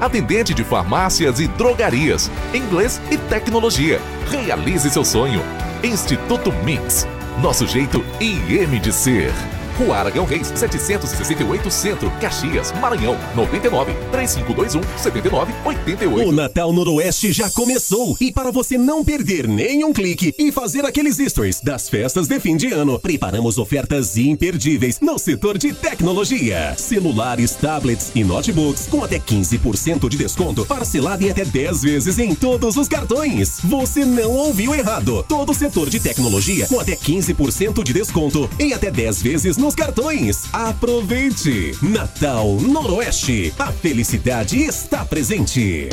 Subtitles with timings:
[0.00, 4.00] Atendente de farmácias e drogarias, inglês e tecnologia.
[4.30, 5.42] Realize seu sonho.
[5.82, 7.06] Instituto Mix.
[7.42, 9.32] Nosso jeito IM de ser.
[9.78, 16.28] Rua Aragão Reis, 768 Centro, Caxias, Maranhão, 99 3521 7988.
[16.28, 21.16] O Natal Noroeste já começou e para você não perder nenhum clique e fazer aqueles
[21.16, 26.74] stories das festas de fim de ano, preparamos ofertas imperdíveis no setor de tecnologia.
[26.76, 32.34] Celulares, tablets e notebooks com até 15% de desconto, parcelado em até 10 vezes em
[32.34, 33.58] todos os cartões.
[33.64, 35.24] Você não ouviu errado.
[35.28, 39.74] Todo o setor de tecnologia com até 15% de desconto em até 10 vezes nos
[39.74, 40.44] cartões.
[40.52, 41.74] Aproveite!
[41.80, 43.54] Natal Noroeste.
[43.58, 45.88] A felicidade está presente.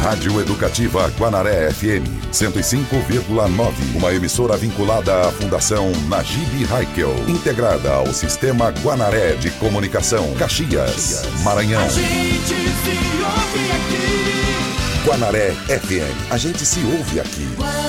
[0.00, 3.96] Rádio Educativa Guanaré FM 105,9.
[3.96, 11.84] Uma emissora vinculada à Fundação Najib Haikel, integrada ao Sistema Guanaré de Comunicação, Caxias, Maranhão.
[11.84, 15.06] A gente se ouve aqui.
[15.06, 16.32] Guanaré FM.
[16.32, 17.85] A gente se ouve aqui.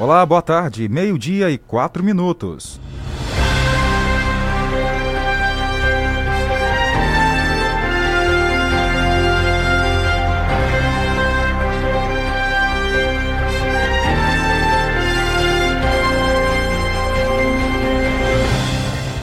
[0.00, 0.88] Olá, boa tarde.
[0.88, 2.80] Meio-dia e quatro minutos.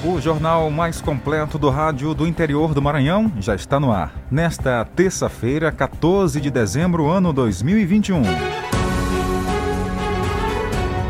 [0.03, 4.12] O jornal mais completo do rádio do interior do Maranhão já está no ar.
[4.30, 8.75] Nesta terça-feira, 14 de dezembro, ano 2021.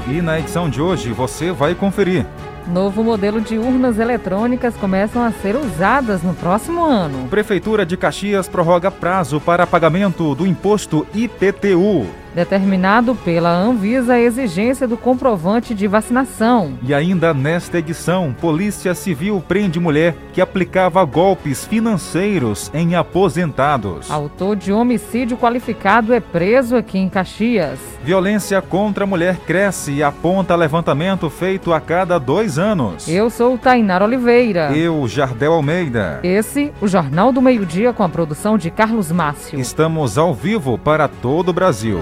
[0.07, 2.25] E na edição de hoje você vai conferir.
[2.67, 7.27] Novo modelo de urnas eletrônicas começam a ser usadas no próximo ano.
[7.27, 12.05] Prefeitura de Caxias prorroga prazo para pagamento do imposto IPTU.
[12.35, 16.77] Determinado pela Anvisa a exigência do comprovante de vacinação.
[16.83, 24.11] E ainda nesta edição, Polícia Civil prende mulher que aplicava golpes financeiros em aposentados.
[24.11, 27.79] Autor de homicídio qualificado é preso aqui em Caxias.
[28.03, 33.07] Violência contra a mulher cresce e aponta levantamento feito a cada dois anos.
[33.07, 34.75] Eu sou Tainar Oliveira.
[34.75, 36.19] Eu, Jardel Almeida.
[36.21, 39.57] Esse, o Jornal do Meio-Dia com a produção de Carlos Márcio.
[39.57, 42.01] Estamos ao vivo para todo o Brasil.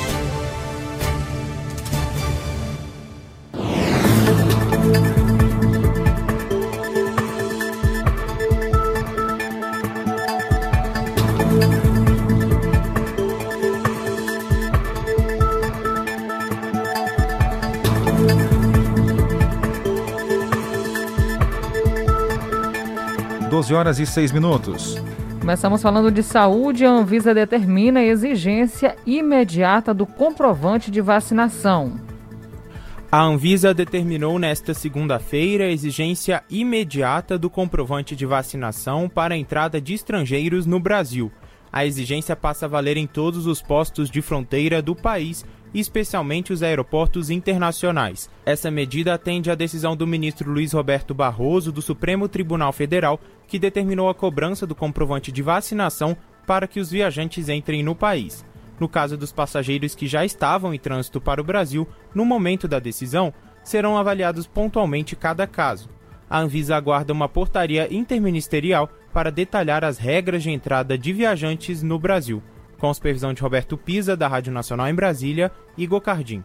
[23.61, 24.99] Doze horas e seis minutos.
[25.39, 26.83] Começamos falando de saúde.
[26.83, 32.01] A Anvisa determina a exigência imediata do comprovante de vacinação.
[33.11, 39.79] A Anvisa determinou nesta segunda-feira a exigência imediata do comprovante de vacinação para a entrada
[39.79, 41.31] de estrangeiros no Brasil.
[41.71, 46.61] A exigência passa a valer em todos os postos de fronteira do país, especialmente os
[46.61, 48.29] aeroportos internacionais.
[48.45, 53.59] Essa medida atende à decisão do ministro Luiz Roberto Barroso do Supremo Tribunal Federal, que
[53.59, 56.15] determinou a cobrança do comprovante de vacinação
[56.45, 58.45] para que os viajantes entrem no país.
[58.79, 62.79] No caso dos passageiros que já estavam em trânsito para o Brasil, no momento da
[62.79, 63.33] decisão,
[63.63, 65.87] serão avaliados pontualmente cada caso.
[66.29, 71.99] A Anvisa aguarda uma portaria interministerial para detalhar as regras de entrada de viajantes no
[71.99, 72.41] Brasil.
[72.81, 76.43] Com a supervisão de Roberto Pisa, da Rádio Nacional em Brasília, Igor Cardim.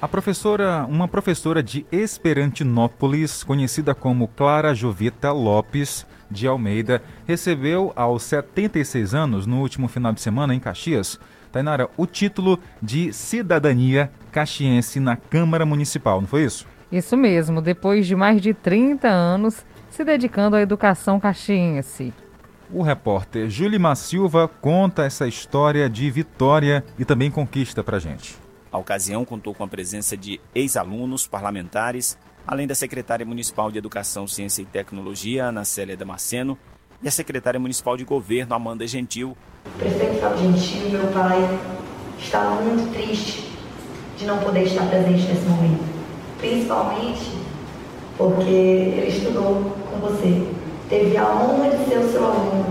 [0.00, 8.22] A professora, uma professora de Esperantinópolis, conhecida como Clara Jovita Lopes de Almeida, recebeu aos
[8.22, 11.18] 76 anos, no último final de semana, em Caxias,
[11.50, 16.64] Tainara, o título de cidadania caxiense na Câmara Municipal, não foi isso?
[16.90, 22.12] Isso mesmo, depois de mais de 30 anos se dedicando à educação caxiense.
[22.70, 28.36] O repórter Julimar Silva conta essa história de vitória e também conquista pra gente.
[28.70, 34.26] A ocasião contou com a presença de ex-alunos, parlamentares, além da secretária municipal de Educação,
[34.26, 36.58] Ciência e Tecnologia, Ana Célia Damasceno,
[37.02, 39.36] e a secretária municipal de Governo, Amanda Gentil.
[39.78, 41.38] Prefeito Fábio Gentil, meu pai,
[42.18, 43.50] estava muito triste
[44.18, 45.97] de não poder estar presente nesse momento.
[46.38, 47.32] Principalmente
[48.16, 50.46] porque ele estudou com você,
[50.88, 52.66] teve a honra de ser o seu aluno.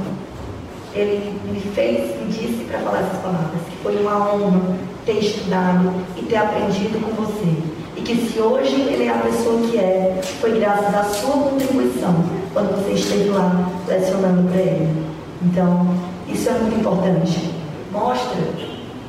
[0.94, 4.75] Ele me fez, me disse para falar essas palavras, que foi uma honra
[5.06, 7.78] ter estudado e ter aprendido com você.
[7.96, 12.14] E que se hoje ele é a pessoa que é, foi graças à sua contribuição
[12.54, 15.06] quando você esteve lá lecionando para ele.
[15.44, 15.96] Então,
[16.28, 17.54] isso é muito importante.
[17.92, 18.42] Mostra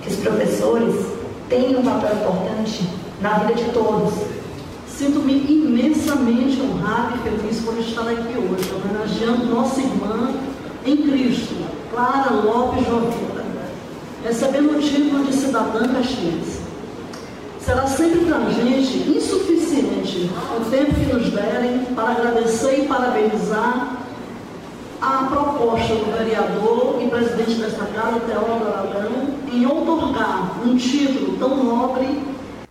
[0.02, 0.94] que os professores
[1.48, 2.88] têm um papel importante
[3.20, 4.37] na vida de todos.
[4.98, 10.34] Sinto-me imensamente honrado e feliz por estar aqui hoje, homenageando nossa irmã
[10.84, 11.54] em Cristo,
[11.92, 13.44] Clara Lopes Jovita,
[14.24, 16.62] recebendo o título de cidadã caxiense.
[17.60, 23.98] Será sempre para a gente insuficiente o tempo que nos derem para agradecer e parabenizar
[25.00, 31.62] a proposta do vereador e presidente desta casa, Teólogo Aragão, em outorgar um título tão
[31.62, 32.27] nobre.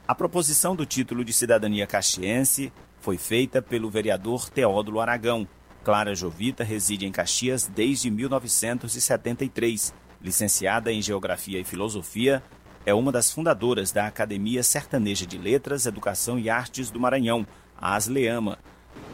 [0.07, 2.71] A proposição do título de cidadania caxiense
[3.01, 5.45] foi feita pelo vereador Teódulo Aragão.
[5.83, 9.93] Clara Jovita reside em Caxias desde 1973.
[10.21, 12.41] Licenciada em Geografia e Filosofia,
[12.85, 17.45] é uma das fundadoras da Academia Sertaneja de Letras, Educação e Artes do Maranhão,
[17.77, 18.57] a Asleama.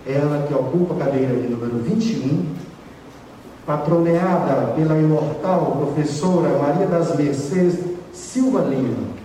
[0.05, 2.55] Ela que ocupa a cadeira de número 21,
[3.65, 7.79] patroneada pela imortal professora Maria das Mercês
[8.13, 9.22] Silva Lima,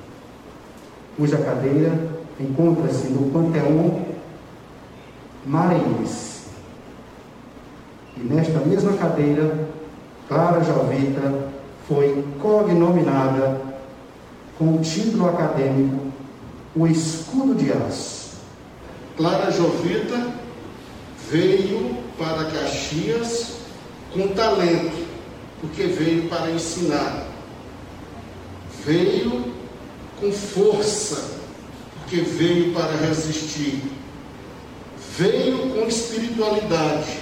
[1.19, 1.93] cuja cadeira
[2.39, 4.07] encontra-se no Panteão
[5.45, 6.43] Maranhense.
[8.17, 9.69] E nesta mesma cadeira,
[10.29, 11.49] Clara Jovita
[11.89, 13.61] foi cognominada
[14.57, 16.13] com o título acadêmico
[16.77, 18.39] O Escudo de Aço.
[19.17, 20.29] Clara Jovita
[21.29, 23.57] veio para Caxias
[24.13, 25.07] com talento,
[25.61, 27.27] porque veio para ensinar.
[28.85, 29.58] Veio
[30.21, 31.39] com força,
[32.01, 33.83] porque veio para resistir.
[35.17, 37.19] Veio com espiritualidade,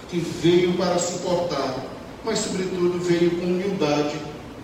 [0.00, 1.76] porque veio para suportar.
[2.24, 4.16] Mas, sobretudo, veio com humildade,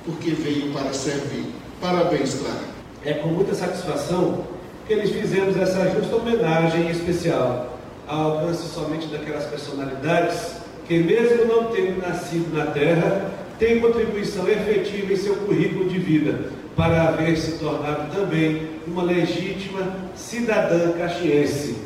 [0.04, 1.46] porque veio para servir.
[1.80, 2.74] Parabéns, Clara.
[3.04, 4.46] É com muita satisfação
[4.86, 10.56] que eles fizemos essa justa homenagem especial ao alcance somente daquelas personalidades
[10.86, 16.63] que, mesmo não tendo nascido na terra, têm contribuição efetiva em seu currículo de vida
[16.76, 21.76] para haver se tornado também uma legítima cidadã caxiense.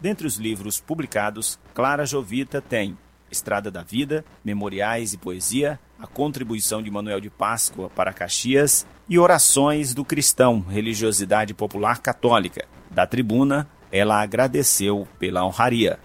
[0.00, 2.96] Dentre os livros publicados, Clara Jovita tem
[3.30, 9.18] Estrada da Vida, Memoriais e Poesia, a contribuição de Manuel de Páscoa para Caxias e
[9.18, 12.64] Orações do Cristão, Religiosidade Popular Católica.
[12.90, 15.98] Da tribuna, ela agradeceu pela honraria.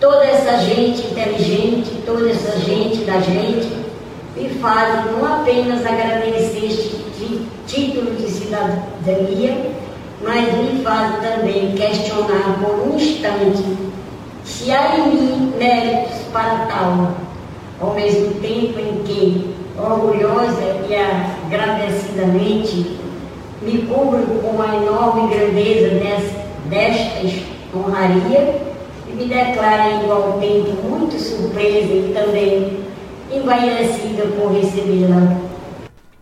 [0.00, 3.68] Toda essa gente inteligente, toda essa gente da gente,
[4.36, 6.95] me faz não apenas agradecer este
[8.56, 9.70] cidadania,
[10.22, 13.62] mas me faz também questionar por um instante
[14.44, 17.16] se há em mim méritos para tal,
[17.80, 22.96] ao mesmo tempo em que, orgulhosa e agradecidamente,
[23.60, 25.90] me cubro com a enorme grandeza
[26.70, 27.26] desta
[27.74, 28.60] honraria
[29.08, 32.78] e me declaro em igual tempo muito surpresa e também
[33.32, 35.55] envaidecida por recebê-la.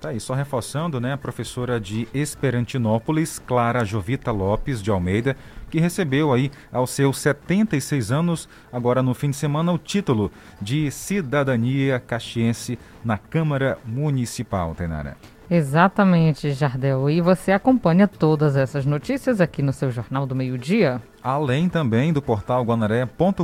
[0.05, 5.35] Tá aí, só reforçando, né, a professora de Esperantinópolis, Clara Jovita Lopes de Almeida,
[5.71, 10.91] que recebeu aí aos seus 76 anos, agora no fim de semana, o título de
[10.91, 15.17] Cidadania Caxiense na Câmara Municipal, Tainara.
[15.51, 17.09] Exatamente, Jardel.
[17.09, 21.01] E você acompanha todas essas notícias aqui no seu Jornal do Meio-Dia?
[21.23, 23.41] Além também do portal guanaré.com.br.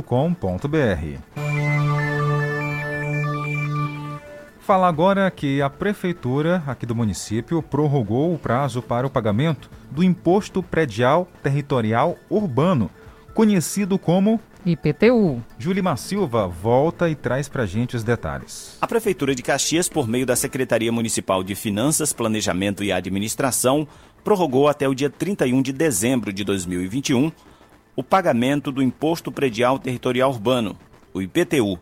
[4.61, 10.03] Fala agora que a prefeitura aqui do município prorrogou o prazo para o pagamento do
[10.03, 12.89] Imposto Predial Territorial Urbano,
[13.33, 15.43] conhecido como IPTU.
[15.57, 18.77] Julimar Silva volta e traz para gente os detalhes.
[18.79, 23.87] A Prefeitura de Caxias, por meio da Secretaria Municipal de Finanças, Planejamento e Administração,
[24.23, 27.31] prorrogou até o dia 31 de dezembro de 2021
[27.95, 30.77] o pagamento do Imposto Predial Territorial Urbano,
[31.13, 31.79] o IPTU.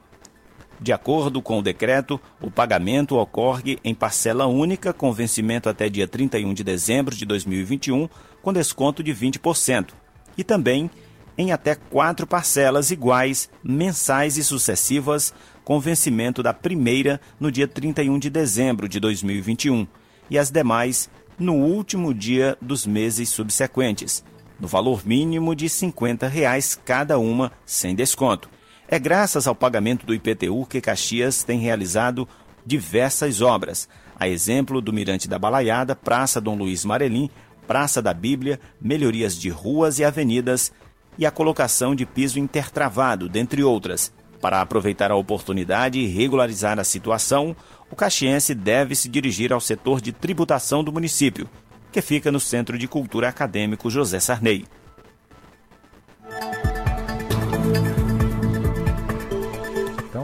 [0.82, 6.08] De acordo com o decreto, o pagamento ocorre em parcela única com vencimento até dia
[6.08, 8.08] 31 de dezembro de 2021,
[8.42, 9.90] com desconto de 20%,
[10.38, 10.90] e também
[11.38, 15.34] em até quatro parcelas iguais, mensais e sucessivas,
[15.64, 19.86] com vencimento da primeira no dia 31 de dezembro de 2021
[20.30, 24.24] e as demais no último dia dos meses subsequentes,
[24.60, 28.50] no valor mínimo de 50 reais cada uma, sem desconto.
[28.92, 32.28] É graças ao pagamento do IPTU que Caxias tem realizado
[32.66, 37.30] diversas obras, a exemplo do Mirante da Balaiada, Praça Dom Luiz Marelim,
[37.68, 40.72] Praça da Bíblia, melhorias de ruas e avenidas
[41.20, 44.12] e a colocação de piso intertravado, dentre outras.
[44.42, 47.56] Para aproveitar a oportunidade e regularizar a situação,
[47.92, 51.48] o caxiense deve se dirigir ao setor de tributação do município,
[51.92, 54.66] que fica no Centro de Cultura Acadêmico José Sarney.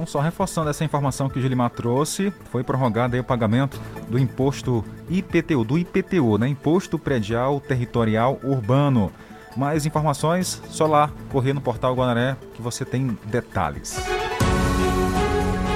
[0.05, 4.85] Então, só reforçando essa informação que o Gilimar trouxe, foi prorrogado o pagamento do imposto
[5.09, 6.47] IPTU, do IPTU, né?
[6.47, 9.11] Imposto Predial Territorial Urbano.
[9.57, 13.99] Mais informações, só lá, correr no portal Guanaré que você tem detalhes.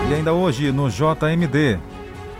[0.08, 1.80] E ainda hoje, no JMD.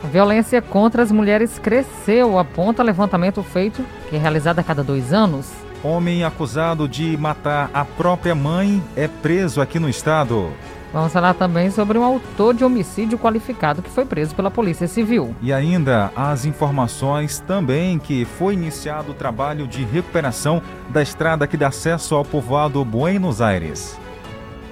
[0.04, 5.12] A violência contra as mulheres cresceu, aponta levantamento feito, que é realizado a cada dois
[5.12, 5.52] anos.
[5.84, 10.52] Homem acusado de matar a própria mãe é preso aqui no estado.
[10.92, 15.36] Vamos falar também sobre um autor de homicídio qualificado que foi preso pela Polícia Civil.
[15.42, 21.58] E ainda as informações também que foi iniciado o trabalho de recuperação da estrada que
[21.58, 23.98] dá acesso ao povoado Buenos Aires.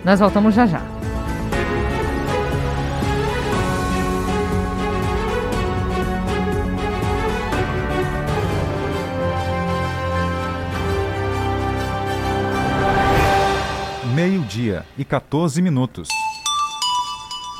[0.04, 0.82] Nós voltamos já já.
[14.98, 16.10] E 14 minutos.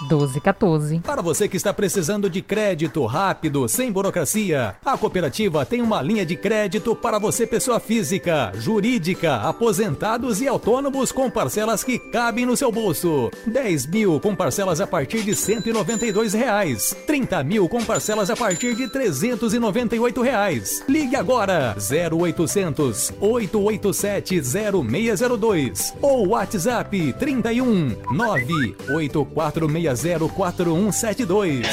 [0.04, 1.00] 12 14.
[1.00, 6.26] Para você que está precisando de crédito rápido, sem burocracia, a cooperativa tem uma linha
[6.26, 12.56] de crédito para você, pessoa física, jurídica, aposentados e autônomos com parcelas que cabem no
[12.56, 13.32] seu bolso.
[13.48, 16.96] 10 mil com parcelas a partir de 192 reais.
[17.08, 20.84] 30 mil com parcelas a partir de 398 reais.
[20.88, 31.66] Ligue agora 0800 887 0602 ou WhatsApp 31 98466 604172.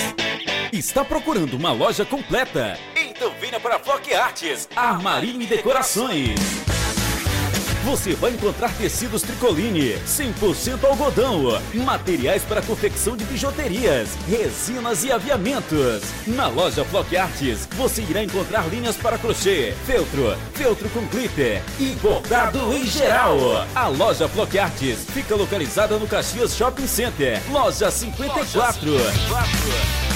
[0.73, 2.78] Está procurando uma loja completa?
[2.97, 6.35] Então venha para a Flock Artes, Armarinho e Decorações.
[7.84, 16.02] Você vai encontrar tecidos tricoline, 100% algodão, materiais para confecção de bijuterias, resinas e aviamentos.
[16.26, 21.94] Na loja Flock Artes, você irá encontrar linhas para crochê, feltro, feltro com glitter e
[22.00, 23.38] bordado em geral.
[23.74, 28.90] A loja Flock Artes fica localizada no Caxias Shopping Center, loja 54.
[28.92, 30.13] Loja 54.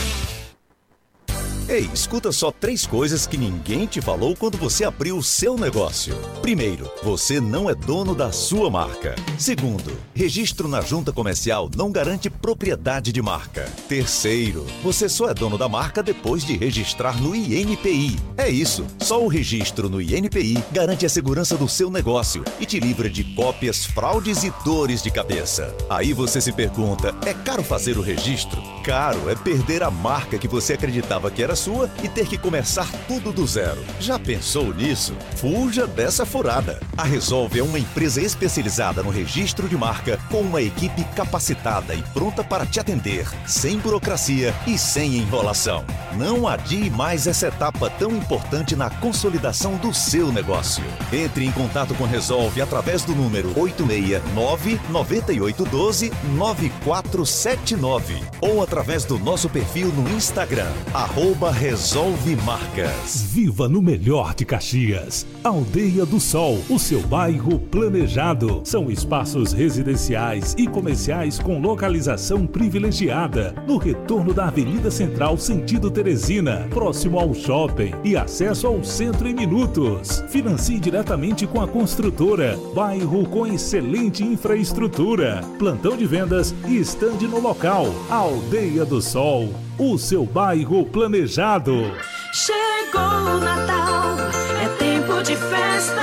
[1.69, 6.17] Ei, escuta só três coisas que ninguém te falou quando você abriu o seu negócio.
[6.41, 9.15] Primeiro, você não é dono da sua marca.
[9.39, 13.71] Segundo, registro na junta comercial não garante propriedade de marca.
[13.87, 18.19] Terceiro, você só é dono da marca depois de registrar no INPI.
[18.39, 22.81] É isso, só o registro no INPI garante a segurança do seu negócio e te
[22.81, 25.77] livra de cópias, fraudes e dores de cabeça.
[25.91, 28.63] Aí você se pergunta: é caro fazer o registro?
[28.83, 32.89] Caro é perder a marca que você acreditava que era sua e ter que começar
[33.07, 33.85] tudo do zero.
[34.01, 35.15] Já pensou nisso?
[35.37, 36.81] Fuja dessa furada.
[36.97, 42.03] A Resolve é uma empresa especializada no registro de marca com uma equipe capacitada e
[42.15, 45.85] pronta para te atender, sem burocracia e sem enrolação.
[46.17, 50.85] Não adie mais essa etapa tão importante na consolidação do seu negócio.
[51.13, 59.49] Entre em contato com Resolve através do número 869 9812 9479 ou através do nosso
[59.49, 63.23] perfil no Instagram, arroba Resolve Marcas.
[63.33, 65.27] Viva no melhor de Caxias.
[65.43, 68.61] Aldeia do Sol, o seu bairro planejado.
[68.65, 73.55] São espaços residenciais e comerciais com localização privilegiada.
[73.67, 79.35] No retorno da Avenida Central, sentido Teresina, próximo ao shopping e acesso ao centro em
[79.35, 80.25] minutos.
[80.29, 82.59] Financie diretamente com a construtora.
[82.75, 85.43] Bairro com excelente infraestrutura.
[85.59, 87.87] Plantão de vendas e estande no local.
[88.11, 91.93] Aldeia do Sol o seu bairro planejado.
[92.33, 94.17] Chegou o Natal,
[94.63, 96.03] é tempo de festa,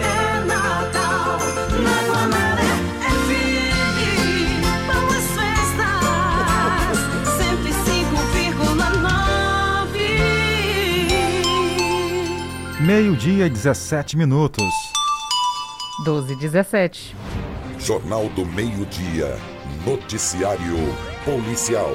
[0.00, 1.38] é Natal.
[1.82, 3.98] Na Guamaré FM,
[4.86, 6.98] boas festas,
[12.76, 12.80] 105,9.
[12.80, 14.62] Meio-dia e 17 minutos.
[16.04, 17.16] 12 e 17.
[17.78, 19.38] Jornal do Meio-Dia.
[19.86, 20.76] Noticiário
[21.24, 21.94] Policial.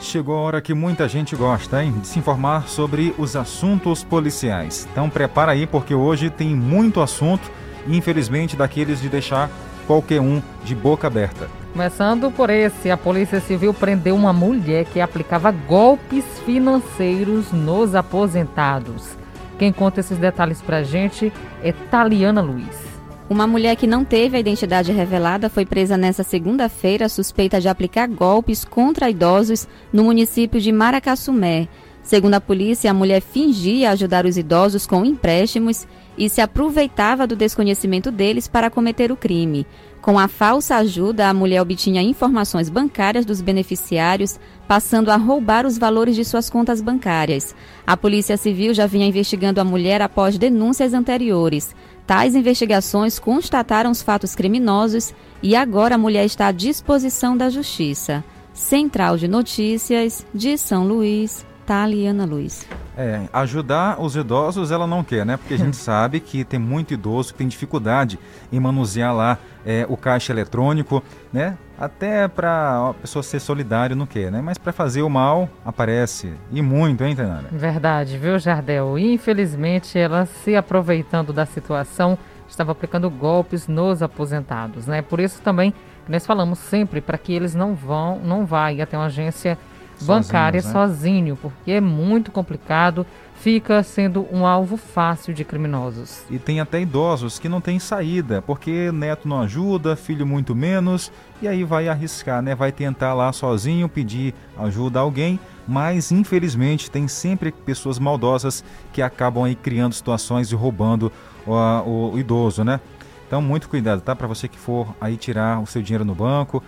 [0.00, 1.92] Chegou a hora que muita gente gosta, hein?
[2.00, 4.88] De se informar sobre os assuntos policiais.
[4.92, 7.50] Então prepara aí porque hoje tem muito assunto
[7.86, 9.50] infelizmente daqueles de deixar
[9.86, 11.48] qualquer um de boca aberta.
[11.72, 19.16] Começando por esse, a Polícia Civil prendeu uma mulher que aplicava golpes financeiros nos aposentados.
[19.58, 22.87] Quem conta esses detalhes pra gente é Taliana Luiz.
[23.30, 28.08] Uma mulher que não teve a identidade revelada foi presa nesta segunda-feira suspeita de aplicar
[28.08, 31.68] golpes contra idosos no município de Maracassumé.
[32.02, 37.36] Segundo a polícia, a mulher fingia ajudar os idosos com empréstimos e se aproveitava do
[37.36, 39.66] desconhecimento deles para cometer o crime.
[40.00, 45.78] Com a falsa ajuda, a mulher obtinha informações bancárias dos beneficiários, passando a roubar os
[45.78, 47.56] valores de suas contas bancárias.
[47.86, 51.74] A Polícia Civil já vinha investigando a mulher após denúncias anteriores.
[52.06, 58.22] Tais investigações constataram os fatos criminosos e agora a mulher está à disposição da Justiça.
[58.52, 62.66] Central de Notícias de São Luís, Taliana Luiz.
[62.96, 65.36] É, ajudar os idosos ela não quer, né?
[65.36, 68.18] Porque a gente sabe que tem muito idoso que tem dificuldade
[68.50, 71.56] em manusear lá é, o caixa eletrônico, né?
[71.78, 74.40] Até para a pessoa ser solidário não quer, né?
[74.42, 77.48] Mas para fazer o mal aparece e muito, hein, Tainara?
[77.52, 78.98] Verdade, viu, Jardel?
[78.98, 82.18] Infelizmente, ela se aproveitando da situação
[82.48, 85.02] estava aplicando golpes nos aposentados, né?
[85.02, 85.72] Por isso também
[86.08, 89.58] nós falamos sempre para que eles não vão, não vá até uma agência
[90.00, 90.72] bancária né?
[90.72, 93.06] sozinho, porque é muito complicado,
[93.40, 96.22] fica sendo um alvo fácil de criminosos.
[96.30, 101.12] E tem até idosos que não têm saída, porque neto não ajuda, filho muito menos,
[101.40, 102.54] e aí vai arriscar, né?
[102.54, 109.00] Vai tentar lá sozinho pedir ajuda a alguém, mas infelizmente tem sempre pessoas maldosas que
[109.00, 111.12] acabam aí criando situações e roubando
[111.46, 112.80] o, o idoso, né?
[113.26, 114.16] Então muito cuidado, tá?
[114.16, 116.62] Para você que for aí tirar o seu dinheiro no banco,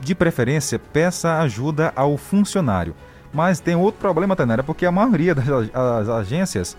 [0.00, 2.94] de preferência, peça ajuda ao funcionário.
[3.36, 6.74] Mas tem outro problema, Tainara, porque a maioria das as agências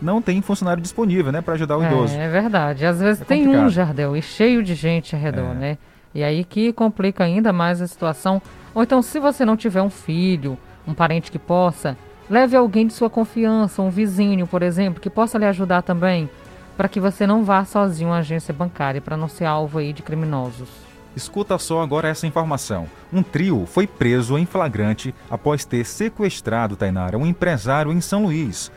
[0.00, 2.14] não tem funcionário disponível, né, para ajudar o idoso.
[2.16, 2.86] É, é verdade.
[2.86, 3.66] Às vezes É tem complicado.
[3.66, 5.54] um jardel e cheio de gente ao redor, É.
[5.54, 5.78] né?
[6.14, 8.40] E aí que complica ainda mais a situação.
[8.74, 11.96] Ou então, se você não tiver um filho, um parente que possa,
[12.30, 16.30] leve alguém de sua confiança, um vizinho, por exemplo, que possa lhe ajudar também,
[16.76, 20.02] para que você não vá sozinho à agência bancária, para não ser alvo aí de
[20.02, 20.68] criminosos.
[21.16, 22.86] Escuta só agora essa informação.
[23.12, 28.70] Um trio foi preso em flagrante após ter sequestrado, Tainara, um empresário em São Luís.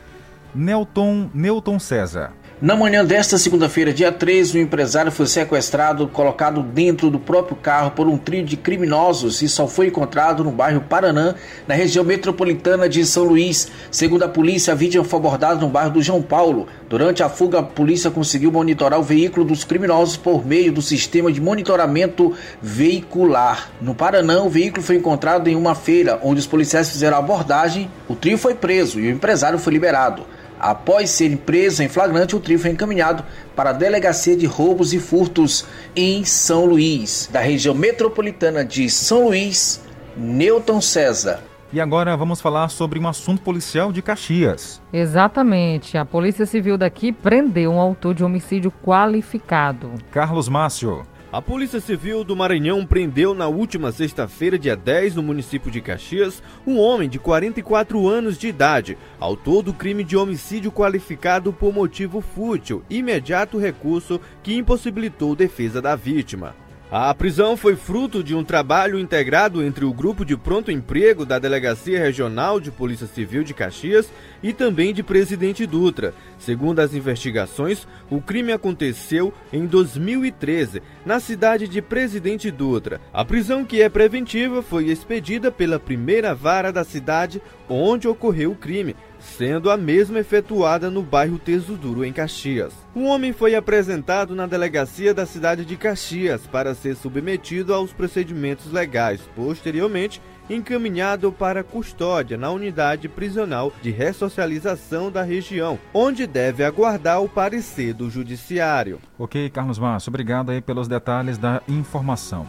[0.54, 2.32] Nelton, Nelton César.
[2.62, 7.90] Na manhã desta segunda-feira, dia 3, o empresário foi sequestrado, colocado dentro do próprio carro
[7.90, 11.34] por um trio de criminosos e só foi encontrado no bairro Paranã,
[11.66, 13.66] na região metropolitana de São Luís.
[13.90, 16.68] Segundo a polícia, a vítima foi abordada no bairro do João Paulo.
[16.88, 21.32] Durante a fuga, a polícia conseguiu monitorar o veículo dos criminosos por meio do sistema
[21.32, 22.32] de monitoramento
[22.62, 23.72] veicular.
[23.80, 27.90] No Paranã, o veículo foi encontrado em uma feira, onde os policiais fizeram a abordagem.
[28.08, 30.24] O trio foi preso e o empresário foi liberado.
[30.62, 33.24] Após serem presos em flagrante, o trio foi encaminhado
[33.56, 39.26] para a Delegacia de Roubos e Furtos em São Luís, da região metropolitana de São
[39.26, 39.82] Luís,
[40.16, 41.40] Newton César.
[41.72, 44.80] E agora vamos falar sobre um assunto policial de Caxias.
[44.92, 45.98] Exatamente.
[45.98, 49.90] A Polícia Civil daqui prendeu um autor de homicídio qualificado.
[50.12, 51.04] Carlos Márcio.
[51.32, 56.42] A Polícia Civil do Maranhão prendeu na última sexta-feira, dia 10, no município de Caxias,
[56.66, 62.20] um homem de 44 anos de idade, autor do crime de homicídio qualificado por motivo
[62.20, 66.54] fútil, imediato recurso que impossibilitou defesa da vítima.
[66.94, 71.38] A prisão foi fruto de um trabalho integrado entre o grupo de pronto emprego da
[71.38, 76.12] Delegacia Regional de Polícia Civil de Caxias e também de Presidente Dutra.
[76.38, 83.00] Segundo as investigações, o crime aconteceu em 2013, na cidade de Presidente Dutra.
[83.10, 88.56] A prisão, que é preventiva, foi expedida pela primeira vara da cidade onde ocorreu o
[88.56, 92.74] crime, sendo a mesma efetuada no bairro Teso Duro, em Caxias.
[92.94, 98.70] O homem foi apresentado na delegacia da cidade de Caxias para ser submetido aos procedimentos
[98.70, 99.20] legais.
[99.34, 107.28] Posteriormente, encaminhado para custódia na unidade prisional de ressocialização da região, onde deve aguardar o
[107.28, 109.00] parecer do judiciário.
[109.18, 112.46] Ok, Carlos Márcio, obrigado aí pelos detalhes da informação.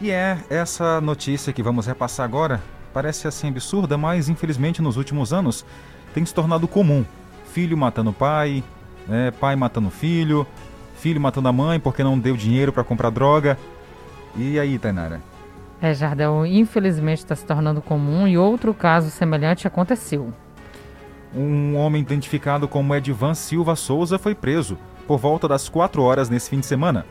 [0.00, 2.60] E é essa notícia que vamos repassar agora,
[2.92, 5.64] parece assim absurda, mas infelizmente nos últimos anos
[6.14, 7.04] tem se tornado comum.
[7.52, 8.62] Filho matando pai,
[9.08, 10.46] né, pai matando filho,
[10.96, 13.58] filho matando a mãe porque não deu dinheiro para comprar droga.
[14.36, 15.20] E aí, Tainara?
[15.82, 20.32] É, Jardel, infelizmente está se tornando comum e outro caso semelhante aconteceu.
[21.34, 26.50] Um homem identificado como Edvan Silva Souza foi preso por volta das 4 horas nesse
[26.50, 27.06] fim de semana.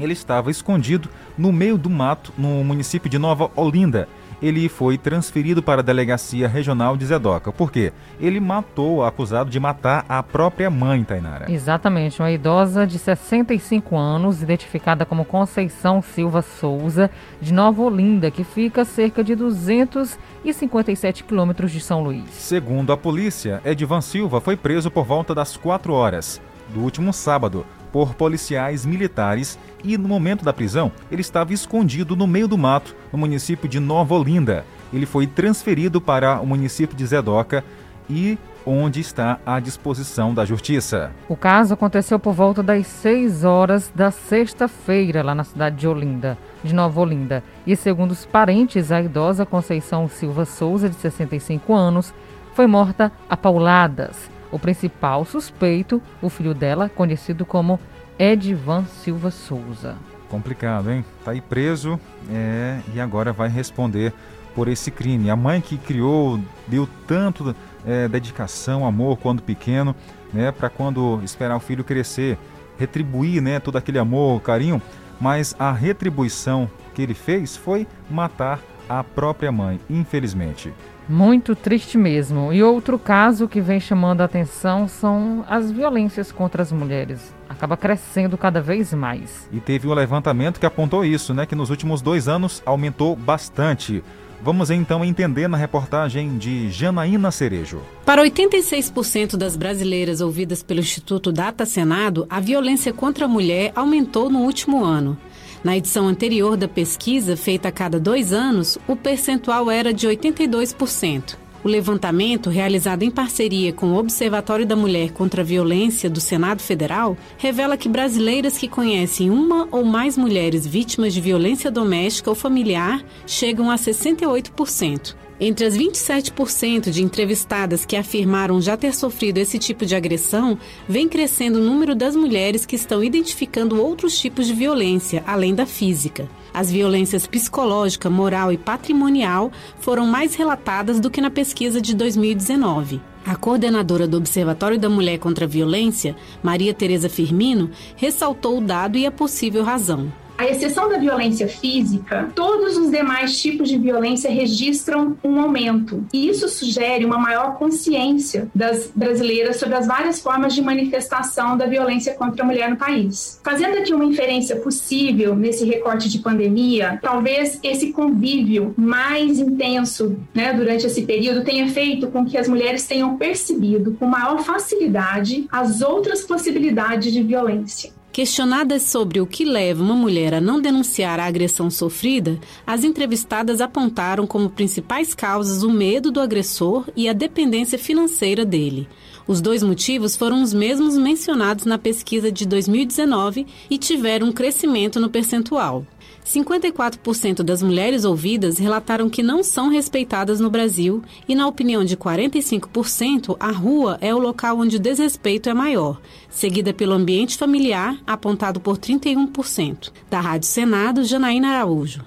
[0.00, 4.08] Ele estava escondido no meio do mato no município de Nova Olinda.
[4.42, 7.52] Ele foi transferido para a delegacia regional de Zedoca.
[7.52, 7.92] Por quê?
[8.20, 11.50] Ele matou, acusado de matar a própria mãe, Tainara.
[11.50, 17.08] Exatamente, uma idosa de 65 anos, identificada como Conceição Silva Souza,
[17.40, 22.24] de Nova Olinda, que fica a cerca de 257 quilômetros de São Luís.
[22.30, 27.64] Segundo a polícia, Edvan Silva foi preso por volta das 4 horas do último sábado
[27.92, 32.96] por policiais militares e no momento da prisão ele estava escondido no meio do mato
[33.12, 34.64] no município de Nova Olinda.
[34.92, 37.62] ele foi transferido para o município de Zedoca
[38.08, 41.10] e onde está à disposição da Justiça.
[41.28, 46.38] O caso aconteceu por volta das 6 horas da sexta-feira, lá na cidade de Olinda,
[46.62, 47.42] de Nova Olinda.
[47.66, 52.14] E segundo os parentes, a idosa Conceição Silva Souza, de 65 anos,
[52.54, 54.30] foi morta a pauladas.
[54.52, 57.80] O principal suspeito, o filho dela, conhecido como
[58.18, 59.96] Edvan Silva Souza.
[60.28, 61.04] Complicado, hein?
[61.24, 61.98] Tá aí preso
[62.30, 64.12] é, e agora vai responder
[64.54, 65.30] por esse crime.
[65.30, 69.96] A mãe que criou, deu tanto é, dedicação, amor quando pequeno,
[70.32, 72.38] né, para quando esperar o filho crescer,
[72.78, 74.80] retribuir, né, todo aquele amor, carinho,
[75.20, 80.72] mas a retribuição que ele fez foi matar a própria mãe, infelizmente.
[81.08, 82.52] Muito triste mesmo.
[82.52, 87.34] E outro caso que vem chamando a atenção são as violências contra as mulheres.
[87.48, 89.48] Acaba crescendo cada vez mais.
[89.52, 91.44] E teve um levantamento que apontou isso, né?
[91.44, 94.02] Que nos últimos dois anos aumentou bastante.
[94.44, 97.80] Vamos então entender na reportagem de Janaína Cerejo.
[98.04, 104.28] Para 86% das brasileiras ouvidas pelo Instituto Data Senado, a violência contra a mulher aumentou
[104.28, 105.16] no último ano.
[105.64, 111.36] Na edição anterior da pesquisa, feita a cada dois anos, o percentual era de 82%.
[111.62, 116.60] O levantamento, realizado em parceria com o Observatório da Mulher contra a Violência do Senado
[116.60, 122.34] Federal, revela que brasileiras que conhecem uma ou mais mulheres vítimas de violência doméstica ou
[122.34, 125.21] familiar chegam a 68%.
[125.44, 130.56] Entre as 27% de entrevistadas que afirmaram já ter sofrido esse tipo de agressão,
[130.88, 135.66] vem crescendo o número das mulheres que estão identificando outros tipos de violência, além da
[135.66, 136.30] física.
[136.54, 139.50] As violências psicológica, moral e patrimonial
[139.80, 143.00] foram mais relatadas do que na pesquisa de 2019.
[143.26, 148.96] A coordenadora do Observatório da Mulher contra a Violência, Maria Tereza Firmino, ressaltou o dado
[148.96, 150.21] e a possível razão.
[150.42, 156.04] À exceção da violência física, todos os demais tipos de violência registram um aumento.
[156.12, 161.66] E isso sugere uma maior consciência das brasileiras sobre as várias formas de manifestação da
[161.66, 163.40] violência contra a mulher no país.
[163.44, 170.52] Fazendo aqui uma inferência possível nesse recorte de pandemia, talvez esse convívio mais intenso né,
[170.52, 175.82] durante esse período tenha feito com que as mulheres tenham percebido com maior facilidade as
[175.82, 178.01] outras possibilidades de violência.
[178.12, 183.58] Questionadas sobre o que leva uma mulher a não denunciar a agressão sofrida, as entrevistadas
[183.58, 188.86] apontaram como principais causas o medo do agressor e a dependência financeira dele.
[189.26, 195.00] Os dois motivos foram os mesmos mencionados na pesquisa de 2019 e tiveram um crescimento
[195.00, 195.86] no percentual.
[196.24, 201.96] 54% das mulheres ouvidas relataram que não são respeitadas no Brasil e, na opinião de
[201.96, 207.96] 45%, a rua é o local onde o desrespeito é maior, seguida pelo ambiente familiar,
[208.06, 209.92] apontado por 31%.
[210.08, 212.04] Da Rádio Senado, Janaína Araújo.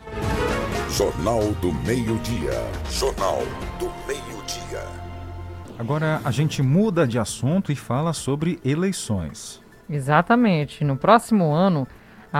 [0.89, 2.53] Jornal do Meio-Dia.
[2.89, 3.39] Jornal
[3.77, 4.83] do Meio-Dia.
[5.77, 9.61] Agora a gente muda de assunto e fala sobre eleições.
[9.89, 10.85] Exatamente.
[10.85, 11.85] No próximo ano,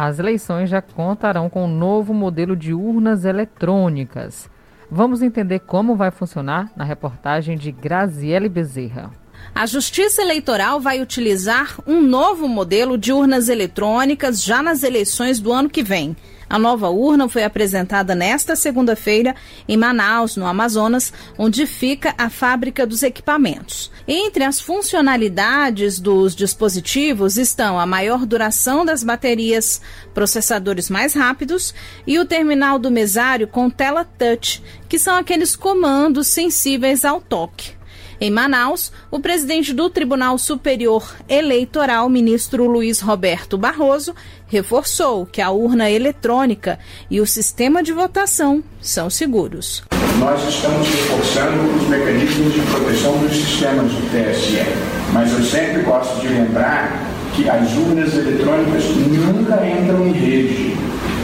[0.03, 4.49] as eleições já contarão com um novo modelo de urnas eletrônicas.
[4.91, 9.09] Vamos entender como vai funcionar na reportagem de Graziele Bezerra.
[9.53, 15.51] A Justiça Eleitoral vai utilizar um novo modelo de urnas eletrônicas já nas eleições do
[15.51, 16.15] ano que vem.
[16.47, 19.35] A nova urna foi apresentada nesta segunda-feira
[19.67, 23.91] em Manaus, no Amazonas, onde fica a fábrica dos equipamentos.
[24.07, 29.81] Entre as funcionalidades dos dispositivos estão a maior duração das baterias,
[30.13, 31.73] processadores mais rápidos
[32.05, 37.73] e o terminal do mesário com tela touch, que são aqueles comandos sensíveis ao toque.
[38.19, 44.15] Em Manaus, o presidente do Tribunal Superior Eleitoral, ministro Luiz Roberto Barroso,
[44.47, 49.83] reforçou que a urna eletrônica e o sistema de votação são seguros.
[50.19, 54.63] Nós estamos reforçando os mecanismos de proteção dos sistemas do TSE,
[55.11, 57.03] mas eu sempre gosto de lembrar
[57.35, 60.77] que as urnas eletrônicas nunca entram em rede.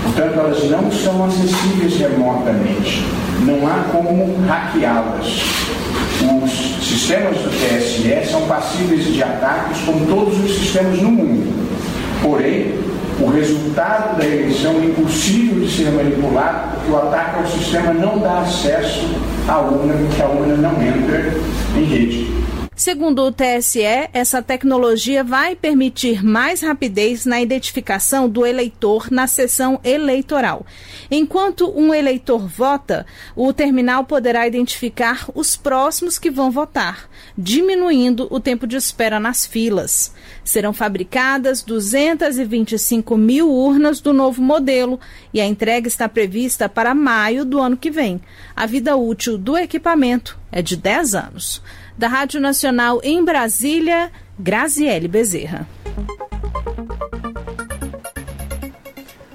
[0.03, 3.05] Portanto, elas não são acessíveis remotamente.
[3.45, 5.41] Não há como hackeá-las.
[6.21, 11.51] Os sistemas do TSE são passíveis de ataques como todos os sistemas no mundo.
[12.21, 12.75] Porém,
[13.19, 18.19] o resultado da eleição é impossível de ser manipulado porque o ataque ao sistema não
[18.19, 19.07] dá acesso
[19.47, 21.33] à urna, porque a urna não entra
[21.75, 22.40] em rede.
[22.81, 29.79] Segundo o TSE, essa tecnologia vai permitir mais rapidez na identificação do eleitor na sessão
[29.83, 30.65] eleitoral.
[31.11, 38.39] Enquanto um eleitor vota, o terminal poderá identificar os próximos que vão votar, diminuindo o
[38.39, 40.11] tempo de espera nas filas.
[40.43, 44.99] Serão fabricadas 225 mil urnas do novo modelo
[45.31, 48.19] e a entrega está prevista para maio do ano que vem.
[48.55, 51.61] A vida útil do equipamento é de 10 anos.
[52.01, 55.67] Da Rádio Nacional em Brasília, Graziele Bezerra.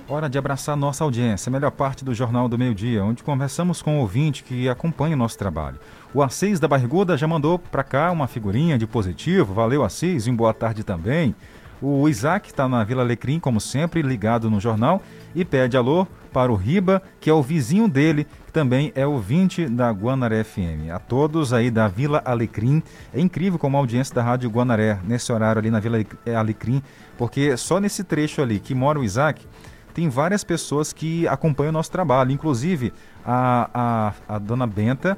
[0.08, 3.82] Hora de abraçar nossa audiência, a melhor parte do Jornal do Meio Dia, onde conversamos
[3.82, 5.78] com o ouvinte que acompanha o nosso trabalho.
[6.12, 9.54] O Assis da Barriguda já mandou para cá uma figurinha de positivo.
[9.54, 11.36] Valeu, Assis, e um boa tarde também.
[11.80, 15.00] O Isaac está na Vila Alecrim, como sempre, ligado no jornal
[15.36, 16.04] e pede alô
[16.36, 20.90] para o Riba, que é o vizinho dele, que também é ouvinte da Guanaré FM.
[20.92, 22.82] A todos aí da Vila Alecrim,
[23.14, 25.96] é incrível como a audiência da Rádio Guanaré, nesse horário ali na Vila
[26.36, 26.82] Alecrim,
[27.16, 29.46] porque só nesse trecho ali que mora o Isaac,
[29.94, 32.92] tem várias pessoas que acompanham o nosso trabalho, inclusive
[33.24, 35.16] a, a, a dona Benta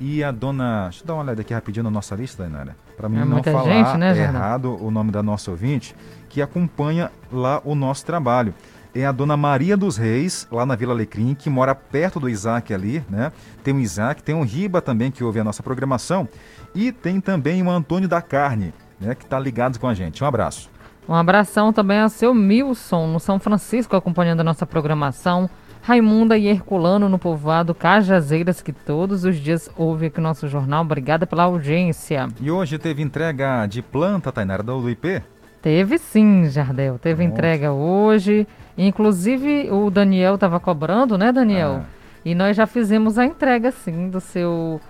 [0.00, 0.88] e a dona.
[0.88, 2.74] Deixa eu dar uma olhada aqui rapidinho na nossa lista, Dainara.
[2.96, 5.94] Para mim é não falar gente, né, errado o nome da nossa ouvinte,
[6.28, 8.52] que acompanha lá o nosso trabalho.
[8.98, 12.74] É a dona Maria dos Reis, lá na Vila Alecrim, que mora perto do Isaac
[12.74, 13.30] ali, né?
[13.62, 16.28] Tem o Isaac, tem o Riba também, que ouve a nossa programação.
[16.74, 19.14] E tem também o Antônio da Carne, né?
[19.14, 20.24] Que está ligado com a gente.
[20.24, 20.68] Um abraço.
[21.08, 25.48] Um abração também a seu Milson, no São Francisco, acompanhando a nossa programação.
[25.80, 30.82] Raimunda e Herculano no povoado Cajazeiras, que todos os dias ouve aqui o nosso jornal.
[30.82, 32.26] Obrigada pela audiência.
[32.40, 35.22] E hoje teve entrega de planta, Tainara, do IP?
[35.62, 36.98] Teve sim, Jardel.
[36.98, 38.46] Teve entrega hoje.
[38.78, 41.82] Inclusive, o Daniel estava cobrando, né, Daniel?
[41.82, 41.86] Ah.
[42.24, 44.80] E nós já fizemos a entrega, sim, do seu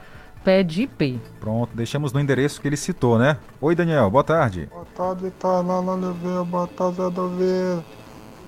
[0.45, 1.19] pé de IP.
[1.41, 3.39] Pronto, deixamos no endereço que ele citou, né?
[3.61, 4.69] Oi, Daniel, boa tarde.
[4.71, 6.45] Boa tarde, Tainara Oliveira.
[6.45, 6.99] Boa tarde.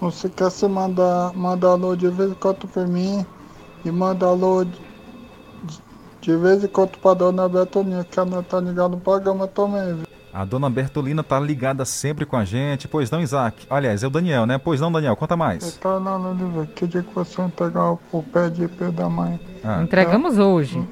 [0.00, 3.24] Não se quer se mandar, mandar alô de vez em quando por mim
[3.85, 4.81] e manda alô de,
[6.20, 10.10] de vez em quando pra dona Bertolina, que ela tá ligada no programa também, viu?
[10.33, 13.66] A dona Bertolina tá ligada sempre com a gente, pois não, Isaac?
[13.69, 14.59] Aliás, é o Daniel, né?
[14.59, 15.77] Pois não, Daniel, conta mais.
[15.79, 19.40] Tá na Oliveira, que dia que você entregar o pé de IP da mãe?
[19.64, 19.83] Ah.
[19.83, 20.83] Entregamos ela, hoje.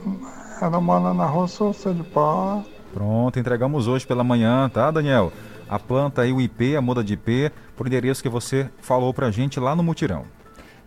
[0.60, 2.64] Ela mora na rua São de Paula.
[2.92, 5.32] Pronto, entregamos hoje pela manhã, tá, Daniel?
[5.68, 9.30] a planta aí, o IP, a muda de IP, por endereço que você falou pra
[9.30, 10.24] gente lá no Mutirão.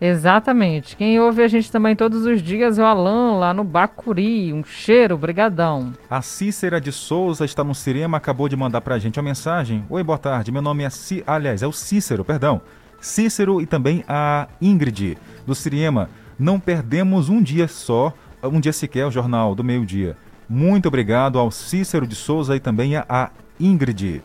[0.03, 0.97] Exatamente.
[0.97, 4.51] Quem ouve a gente também todos os dias é o Alan, lá no Bacuri.
[4.51, 5.93] Um cheiro, brigadão.
[6.09, 9.85] A Cícera de Souza está no cinema, acabou de mandar pra gente uma mensagem.
[9.87, 10.51] Oi, boa tarde.
[10.51, 11.23] Meu nome é C...
[11.27, 12.61] aliás, é o Cícero, perdão.
[12.99, 16.09] Cícero e também a Ingrid do Siriema.
[16.37, 18.11] Não perdemos um dia só,
[18.43, 20.17] um dia sequer o jornal do meio-dia.
[20.49, 24.23] Muito obrigado ao Cícero de Souza e também a Ingrid.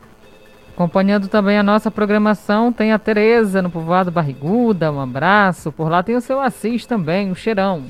[0.76, 5.72] Acompanhando também a nossa programação, tem a Tereza no povoado Barriguda, um abraço.
[5.72, 7.84] Por lá tem o seu Assis também, o um Cheirão.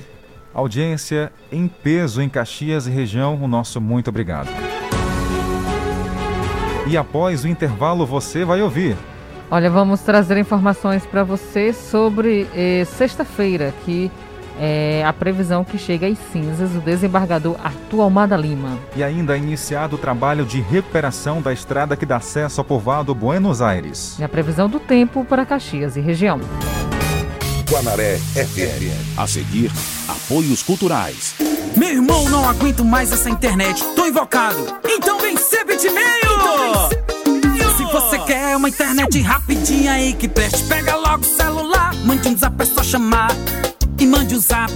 [0.55, 4.49] Audiência em peso em Caxias e região, o nosso muito obrigado.
[6.87, 8.97] E após o intervalo você vai ouvir.
[9.51, 14.13] Olha, vamos trazer informações para você sobre eh, sexta-feira, que
[14.59, 18.79] é, a previsão que chega às cinzas o desembargador Arthur Almada Lima.
[18.95, 23.15] E ainda é iniciado o trabalho de recuperação da estrada que dá acesso ao povoado
[23.15, 24.17] Buenos Aires.
[24.19, 26.41] E a previsão do tempo para Caxias e região.
[27.71, 29.19] Guanaré FM.
[29.19, 29.73] A seguir,
[30.09, 31.35] apoios culturais.
[31.77, 33.85] Meu irmão, não aguento mais essa internet.
[33.95, 34.79] Tô invocado.
[34.89, 36.01] Então vem ser bitmail!
[37.27, 41.95] Então Se você quer uma internet rapidinha aí que preste, pega logo o celular.
[42.05, 43.31] Mande um zap, é só chamar
[43.99, 44.73] e mande o um zap.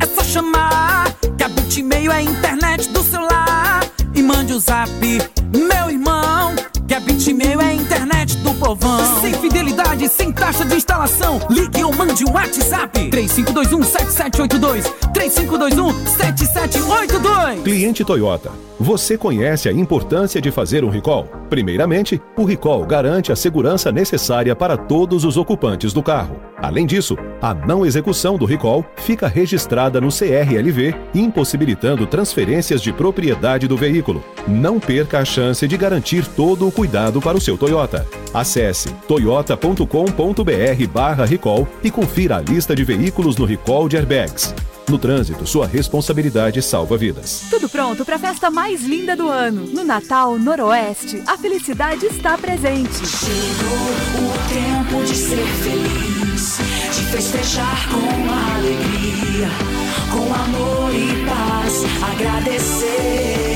[0.00, 3.84] É só chamar que a Bitmail é a internet do celular.
[4.14, 4.90] E mande o um zap,
[5.52, 6.54] meu irmão.
[6.86, 9.20] Que a Bitmail é a internet do povão.
[9.20, 11.40] Sem fidelidade, sem taxa de instalação.
[11.50, 13.10] Ligue ou mande um WhatsApp.
[13.10, 14.84] 3521-7782.
[15.14, 17.62] 3521-7782.
[17.62, 21.28] Cliente Toyota, você conhece a importância de fazer um recall?
[21.48, 26.40] Primeiramente, o recall garante a segurança necessária para todos os ocupantes do carro.
[26.56, 33.68] Além disso, a não execução do recall fica registrada no CRLV, impossibilitando transferências de propriedade
[33.68, 34.24] do veículo.
[34.48, 38.04] Não perca a chance de garantir todo o cuidado para o seu Toyota.
[38.34, 44.52] Acesse toyota.com.br/recall e confira a lista de veículos no recall de airbags.
[44.88, 47.44] No trânsito, sua responsabilidade salva vidas.
[47.48, 49.66] Tudo pronto para a festa mais linda do ano.
[49.66, 53.06] No Natal Noroeste, a felicidade está presente.
[53.06, 53.78] Chegou
[54.18, 56.58] o tempo de ser feliz,
[56.94, 59.48] de festejar com alegria,
[60.10, 63.51] com amor e paz, agradecer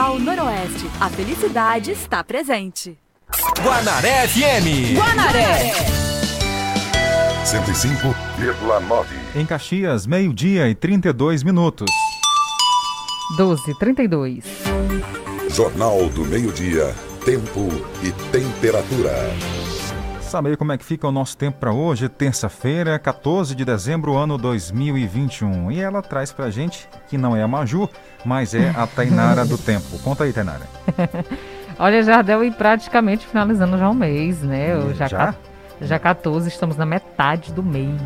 [0.00, 0.90] Natal Noroeste.
[0.98, 2.96] A felicidade está presente.
[3.62, 4.96] Guanaré FM.
[4.96, 5.72] Guanaré.
[7.44, 9.06] 105,9.
[9.36, 11.90] Em Caxias, meio-dia e 32 minutos.
[13.36, 14.44] 12, 32.
[15.50, 16.94] Jornal do Meio-Dia.
[17.22, 17.68] Tempo
[18.02, 19.59] e temperatura.
[20.30, 24.38] Saber como é que fica o nosso tempo para hoje, terça-feira, 14 de dezembro, ano
[24.38, 25.72] 2021.
[25.72, 27.88] E ela traz pra gente, que não é a Maju,
[28.24, 29.98] mas é a Tainara do Tempo.
[30.04, 30.68] Conta aí, Tainara.
[31.76, 34.72] Olha, Jardel, e praticamente finalizando já o mês, né?
[34.72, 35.34] Eu já, Já?
[35.80, 38.00] já 14, estamos na metade do mês.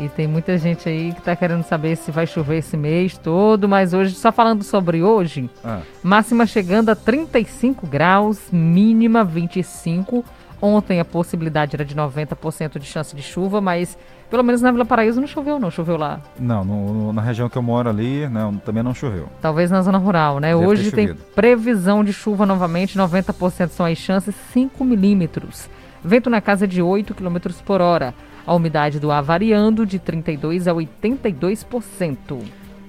[0.00, 3.68] E tem muita gente aí que tá querendo saber se vai chover esse mês todo,
[3.68, 5.78] mas hoje, só falando sobre hoje, Ah.
[6.02, 10.24] máxima chegando a 35 graus, mínima 25.
[10.60, 13.98] Ontem a possibilidade era de 90% de chance de chuva, mas
[14.30, 16.20] pelo menos na Vila Paraíso não choveu, não choveu lá.
[16.38, 19.28] Não, no- no- na região que eu moro ali, não, também não choveu.
[19.42, 20.54] Talvez na zona rural, né?
[20.54, 25.68] Deve Hoje tem previsão de chuva novamente, 90% são as chances, 5 milímetros.
[26.02, 28.14] Vento na casa de 8 km por hora.
[28.46, 32.38] A umidade do ar variando de 32% a 82%.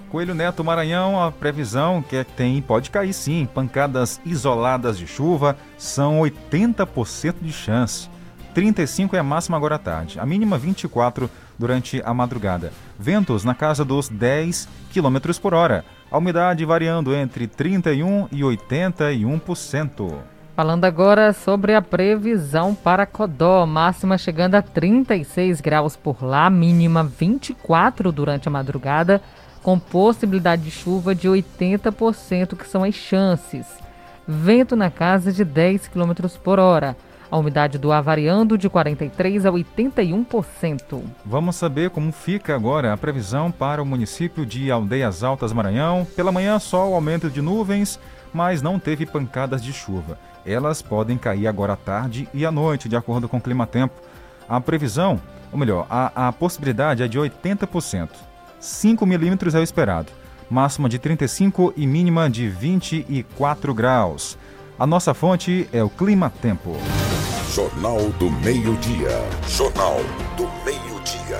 [0.09, 5.07] Coelho Neto Maranhão, a previsão que é que tem, pode cair sim, pancadas isoladas de
[5.07, 8.09] chuva, são 80% de chance.
[8.53, 12.71] 35 é a máxima agora à tarde, a mínima 24 durante a madrugada.
[12.97, 20.13] Ventos na casa dos 10 km por hora, a umidade variando entre 31 e 81%.
[20.55, 27.03] Falando agora sobre a previsão para Codó, máxima chegando a 36 graus por lá, mínima
[27.03, 29.21] 24 durante a madrugada,
[29.65, 33.65] com possibilidade de chuva de 80%, que são as chances.
[34.27, 36.95] Vento na casa de 10 km por hora.
[37.31, 41.01] A umidade do ar variando de 43% a 81%.
[41.25, 46.05] Vamos saber como fica agora a previsão para o município de Aldeias Altas Maranhão.
[46.15, 47.99] Pela manhã, sol, aumento de nuvens,
[48.31, 50.19] mas não teve pancadas de chuva.
[50.45, 53.95] Elas podem cair agora à tarde e à noite, de acordo com o clima-tempo.
[54.47, 55.19] A previsão,
[55.51, 58.09] ou melhor, a, a possibilidade é de 80%.
[58.65, 60.11] 5 milímetros é o esperado.
[60.49, 64.37] Máxima de 35 e mínima de 24 graus.
[64.77, 66.75] A nossa fonte é o Clima Tempo.
[67.53, 69.23] Jornal do Meio-Dia.
[69.47, 69.97] Jornal
[70.35, 71.39] do Meio-Dia.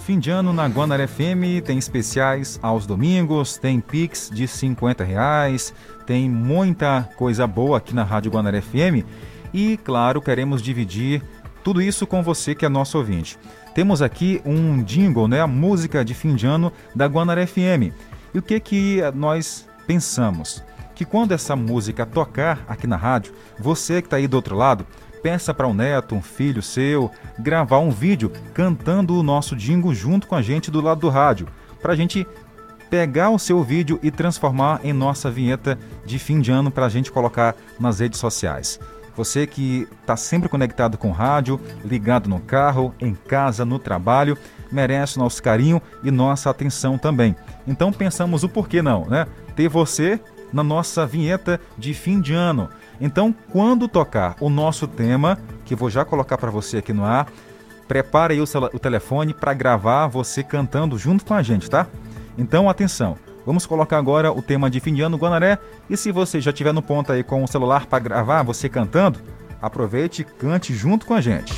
[0.00, 5.72] Fim de ano na Guanaré FM tem especiais aos domingos, tem Pix de 50 reais,
[6.06, 9.06] tem muita coisa boa aqui na Rádio Guanaré FM
[9.52, 11.22] e, claro, queremos dividir
[11.68, 13.38] tudo isso com você que é nosso ouvinte.
[13.74, 17.92] Temos aqui um jingle, né, a música de fim de ano da Guanaré FM.
[18.32, 20.64] E o que que nós pensamos?
[20.94, 24.86] Que quando essa música tocar aqui na rádio, você que está aí do outro lado,
[25.22, 30.26] peça para um neto, um filho seu, gravar um vídeo cantando o nosso jingle junto
[30.26, 31.48] com a gente do lado do rádio,
[31.82, 32.26] para a gente
[32.88, 36.88] pegar o seu vídeo e transformar em nossa vinheta de fim de ano para a
[36.88, 38.80] gente colocar nas redes sociais.
[39.18, 44.38] Você que está sempre conectado com rádio, ligado no carro, em casa, no trabalho,
[44.70, 47.34] merece nosso carinho e nossa atenção também.
[47.66, 49.26] Então pensamos o porquê não, né?
[49.56, 50.20] Ter você
[50.52, 52.68] na nossa vinheta de fim de ano.
[53.00, 57.26] Então, quando tocar o nosso tema, que vou já colocar para você aqui no ar,
[57.88, 61.88] prepare aí o, o telefone para gravar você cantando junto com a gente, tá?
[62.38, 63.18] Então, atenção.
[63.48, 65.58] Vamos colocar agora o tema de fim de ano Guanaré.
[65.88, 69.18] E se você já estiver no ponto aí com o celular para gravar você cantando,
[69.58, 71.54] aproveite e cante junto com a gente.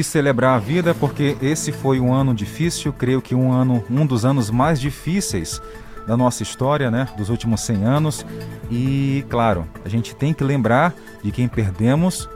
[0.00, 4.06] Que celebrar a vida porque esse foi um ano difícil, creio que um ano, um
[4.06, 5.60] dos anos mais difíceis
[6.06, 8.26] da nossa história, né, dos últimos 100 anos.
[8.70, 12.26] E, claro, a gente tem que lembrar de quem perdemos,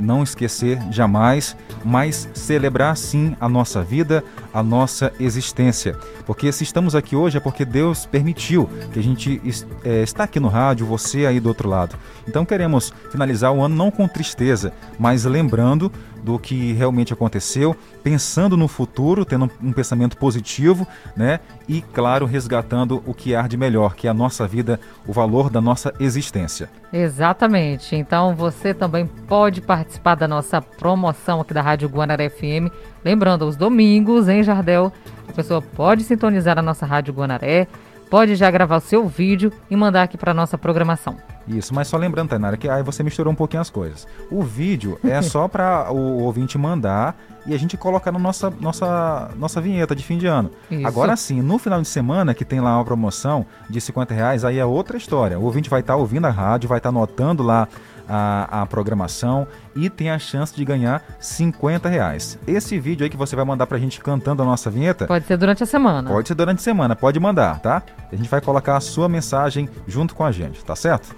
[0.00, 4.24] não esquecer jamais, mas celebrar sim a nossa vida,
[4.56, 5.98] a nossa existência.
[6.24, 9.38] Porque se estamos aqui hoje é porque Deus permitiu que a gente
[9.84, 11.94] é, está aqui no rádio, você aí do outro lado.
[12.26, 15.92] Então queremos finalizar o ano não com tristeza, mas lembrando
[16.22, 21.38] do que realmente aconteceu, pensando no futuro, tendo um pensamento positivo, né?
[21.68, 25.50] E claro, resgatando o que há de melhor, que é a nossa vida, o valor
[25.50, 26.68] da nossa existência.
[26.92, 27.94] Exatamente.
[27.94, 32.72] Então você também pode participar da nossa promoção aqui da Rádio Guanaré FM.
[33.04, 34.92] Lembrando, aos domingos em Jardel,
[35.28, 37.68] a pessoa pode sintonizar a nossa Rádio Guanaré,
[38.10, 41.16] pode já gravar o seu vídeo e mandar aqui para nossa programação.
[41.46, 44.06] Isso, mas só lembrando, Tainara, que aí você misturou um pouquinho as coisas.
[44.30, 47.16] O vídeo é só para o ouvinte mandar
[47.46, 50.50] e a gente colocar na nossa, nossa, nossa vinheta de fim de ano.
[50.68, 50.86] Isso.
[50.86, 54.58] Agora sim, no final de semana, que tem lá uma promoção de 50 reais, aí
[54.58, 55.38] é outra história.
[55.38, 57.68] O ouvinte vai estar tá ouvindo a rádio, vai estar tá anotando lá
[58.08, 62.38] a, a, programação e tem a chance de ganhar 50 reais.
[62.46, 65.06] Esse vídeo aí que você vai mandar pra gente cantando a nossa vinheta.
[65.06, 66.10] Pode ser durante a semana.
[66.10, 67.82] Pode ser durante a semana, pode mandar, tá?
[68.10, 71.14] A gente vai colocar a sua mensagem junto com a gente, tá certo?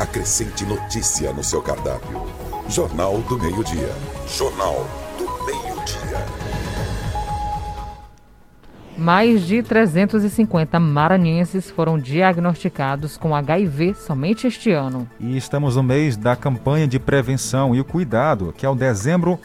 [0.00, 2.22] Acrescente notícia no seu cardápio.
[2.68, 3.92] Jornal do Meio-Dia.
[4.26, 5.03] Jornal
[8.96, 15.08] Mais de 350 maranhenses foram diagnosticados com HIV somente este ano.
[15.18, 19.38] E estamos no mês da campanha de prevenção e o cuidado, que é o Dezembro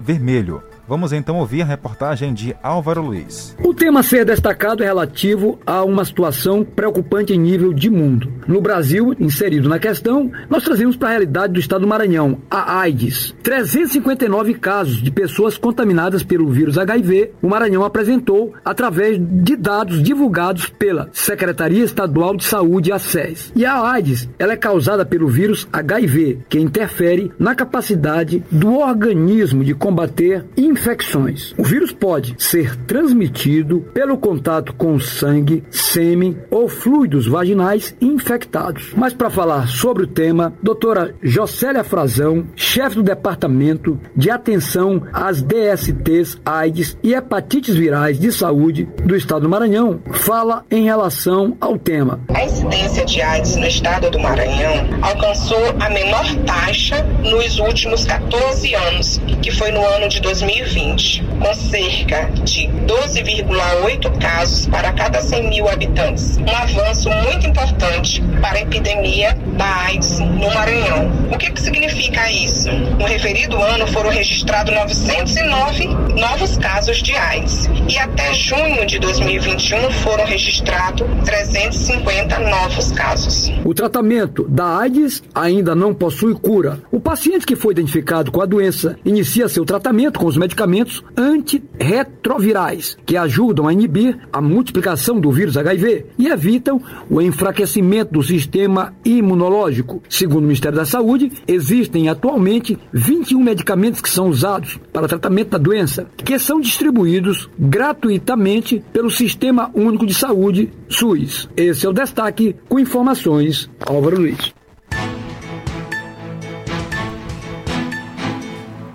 [0.00, 0.62] Vermelho.
[0.88, 3.54] Vamos então ouvir a reportagem de Álvaro Luiz.
[3.62, 8.32] O tema a ser destacado é relativo a uma situação preocupante em nível de mundo.
[8.46, 12.80] No Brasil, inserido na questão, nós trazemos para a realidade do estado do Maranhão, a
[12.80, 13.34] AIDS.
[13.42, 20.70] 359 casos de pessoas contaminadas pelo vírus HIV, o Maranhão apresentou através de dados divulgados
[20.70, 23.52] pela Secretaria Estadual de Saúde, a SES.
[23.54, 29.62] E a AIDS, ela é causada pelo vírus HIV, que interfere na capacidade do organismo
[29.62, 30.46] de combater
[30.78, 31.54] infecções.
[31.58, 38.92] O vírus pode ser transmitido pelo contato com sangue, sêmen ou fluidos vaginais infectados.
[38.96, 45.42] Mas para falar sobre o tema, doutora Jocélia Frazão, chefe do Departamento de Atenção às
[45.42, 51.76] DSTs, AIDS e Hepatites Virais de Saúde do Estado do Maranhão, fala em relação ao
[51.76, 52.20] tema.
[52.32, 58.74] A incidência de AIDS no estado do Maranhão alcançou a menor taxa nos últimos 14
[58.74, 65.20] anos, que foi no ano de 2020 2020, com cerca de 12,8 casos para cada
[65.20, 66.38] 100 mil habitantes.
[66.38, 71.10] Um avanço muito importante para a epidemia da AIDS no Maranhão.
[71.32, 72.70] O que, que significa isso?
[72.70, 75.88] No referido ano foram registrados 909
[76.18, 83.50] novos casos de AIDS e até junho de 2021 foram registrados 350 novos casos.
[83.64, 86.80] O tratamento da AIDS ainda não possui cura.
[86.90, 91.04] O paciente que foi identificado com a doença inicia seu tratamento com os medicamentos medicamentos
[91.16, 98.22] antirretrovirais, que ajudam a inibir a multiplicação do vírus HIV e evitam o enfraquecimento do
[98.22, 100.02] sistema imunológico.
[100.08, 105.58] Segundo o Ministério da Saúde, existem atualmente 21 medicamentos que são usados para tratamento da
[105.58, 111.48] doença, que são distribuídos gratuitamente pelo Sistema Único de Saúde, SUS.
[111.56, 114.57] Esse é o destaque com informações Álvaro Luiz.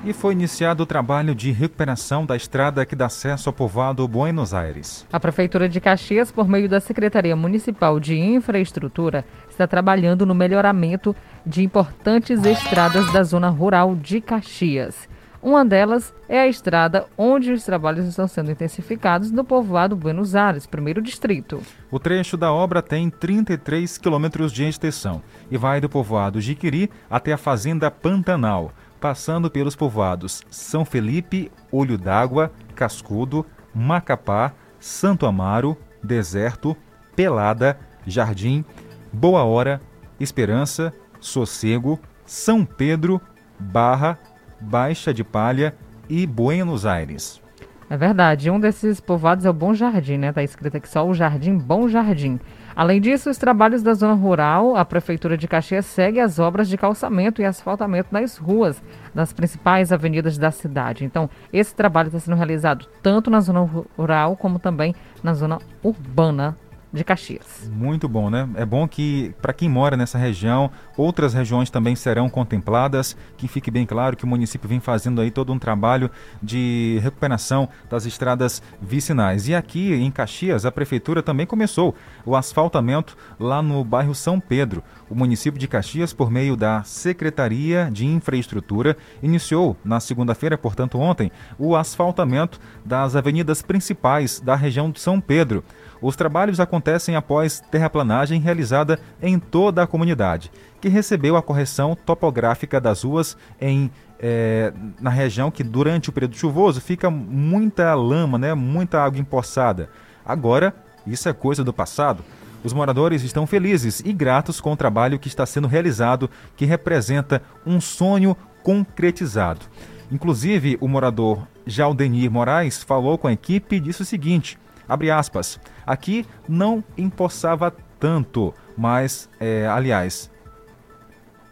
[0.05, 4.53] E foi iniciado o trabalho de recuperação da estrada que dá acesso ao povoado Buenos
[4.53, 5.07] Aires.
[5.13, 11.15] A Prefeitura de Caxias, por meio da Secretaria Municipal de Infraestrutura, está trabalhando no melhoramento
[11.45, 15.07] de importantes estradas da zona rural de Caxias.
[15.41, 20.65] Uma delas é a estrada onde os trabalhos estão sendo intensificados no povoado Buenos Aires,
[20.65, 21.61] primeiro distrito.
[21.91, 27.33] O trecho da obra tem 33 quilômetros de extensão e vai do povoado Jiquiri até
[27.33, 28.73] a fazenda Pantanal
[29.03, 33.45] passando pelos povoados São Felipe, Olho d'Água, Cascudo,
[33.75, 36.73] Macapá, Santo Amaro, Deserto,
[37.13, 37.77] Pelada,
[38.07, 38.63] Jardim,
[39.11, 39.81] Boa Hora,
[40.21, 43.19] Esperança, Sossego, São Pedro,
[43.59, 44.17] Barra,
[44.61, 45.75] Baixa de Palha
[46.07, 47.41] e Buenos Aires.
[47.89, 50.31] É verdade, um desses povoados é o Bom Jardim, né?
[50.31, 52.39] Tá escrito aqui só o Jardim Bom Jardim.
[52.75, 56.77] Além disso, os trabalhos da zona rural, a Prefeitura de Caxias segue as obras de
[56.77, 58.81] calçamento e asfaltamento nas ruas
[59.13, 61.05] das principais avenidas da cidade.
[61.05, 63.61] Então, esse trabalho está sendo realizado tanto na zona
[63.97, 66.57] rural como também na zona urbana
[66.93, 67.69] de Caxias.
[67.71, 68.47] Muito bom, né?
[68.55, 73.17] É bom que, para quem mora nessa região, outras regiões também serão contempladas.
[73.35, 77.67] Que fique bem claro que o município vem fazendo aí todo um trabalho de recuperação
[77.89, 79.47] das estradas vicinais.
[79.47, 84.83] E aqui em Caxias, a prefeitura também começou o asfaltamento lá no bairro São Pedro.
[85.09, 91.31] O município de Caxias, por meio da Secretaria de Infraestrutura, iniciou na segunda-feira, portanto ontem,
[91.57, 95.63] o asfaltamento das avenidas principais da região de São Pedro.
[96.03, 102.79] Os trabalhos acontecem após terraplanagem realizada em toda a comunidade, que recebeu a correção topográfica
[102.81, 103.89] das ruas em
[104.25, 104.71] é,
[105.01, 109.89] na região que durante o período chuvoso fica muita lama, né, muita água empoçada.
[110.25, 110.73] Agora,
[111.05, 112.23] isso é coisa do passado.
[112.63, 117.41] Os moradores estão felizes e gratos com o trabalho que está sendo realizado, que representa
[117.65, 119.65] um sonho concretizado.
[120.09, 124.57] Inclusive, o morador Jaldenir Moraes falou com a equipe e disse o seguinte:
[124.93, 130.29] abre aspas, aqui não empoçava tanto, mas, é, aliás,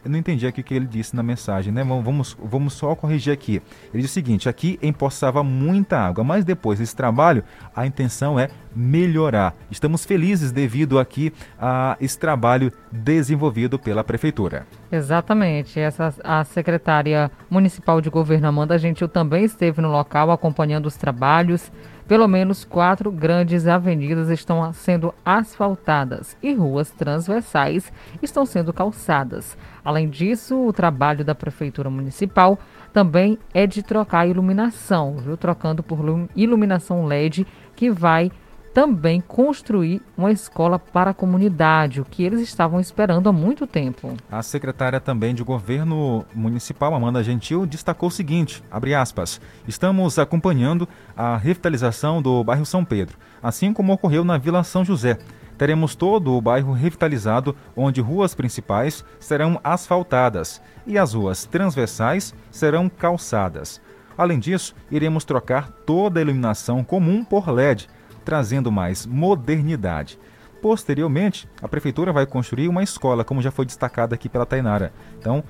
[0.04, 1.84] eu não entendi aqui o que ele disse na mensagem, né?
[1.84, 3.62] Vamos, vamos só corrigir aqui.
[3.94, 7.44] Ele disse o seguinte: aqui empoçava muita água, mas depois desse trabalho,
[7.76, 9.54] a intenção é melhorar.
[9.70, 14.66] Estamos felizes devido aqui a esse trabalho desenvolvido pela prefeitura.
[14.92, 15.80] Exatamente.
[15.80, 21.72] Essa, a secretária municipal de governo Amanda Gentil também esteve no local acompanhando os trabalhos.
[22.12, 27.89] Pelo menos quatro grandes avenidas estão sendo asfaltadas e ruas transversais
[28.22, 29.57] estão sendo calçadas.
[29.82, 32.59] Além disso, o trabalho da Prefeitura Municipal
[32.91, 35.38] também é de trocar a iluminação, viu?
[35.38, 35.99] Trocando por
[36.36, 37.47] iluminação LED,
[37.78, 38.30] que vai
[38.74, 44.16] também construir uma escola para a comunidade, o que eles estavam esperando há muito tempo.
[44.32, 48.64] A secretária também de governo municipal, Amanda Gentil, destacou o seguinte,
[48.98, 54.86] aspas, estamos acompanhando a revitalização do bairro São Pedro, assim como ocorreu na Vila São
[54.86, 55.18] José.
[55.58, 62.90] Teremos todo o bairro revitalizado, onde ruas principais serão asfaltadas e as ruas transversais serão
[62.90, 63.80] calçadas.
[64.18, 67.88] Além disso, iremos trocar toda a iluminação comum por LED,
[68.24, 70.20] trazendo mais modernidade.
[70.62, 74.94] Posteriormente, a prefeitura vai construir uma escola, como já foi destacado aqui pela Tainara.
[75.18, 75.44] Então,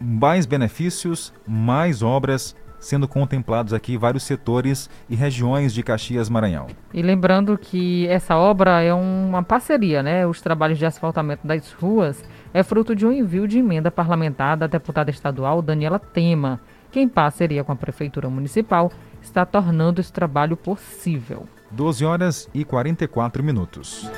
[0.00, 6.68] mais benefícios, mais obras sendo contemplados aqui vários setores e regiões de Caxias Maranhão.
[6.92, 10.26] E lembrando que essa obra é uma parceria, né?
[10.26, 12.24] Os trabalhos de asfaltamento das ruas
[12.54, 16.60] é fruto de um envio de emenda parlamentar da deputada estadual Daniela Tema,
[16.90, 21.46] que em parceria com a prefeitura municipal está tornando esse trabalho possível.
[21.70, 24.08] 12 horas e 44 minutos.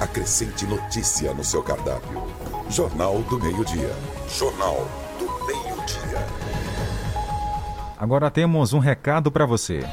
[0.00, 2.22] Acrescente notícia no seu cardápio.
[2.70, 3.94] Jornal do Meio-Dia.
[4.28, 6.26] Jornal do Meio-Dia.
[7.98, 9.84] Agora temos um recado para você.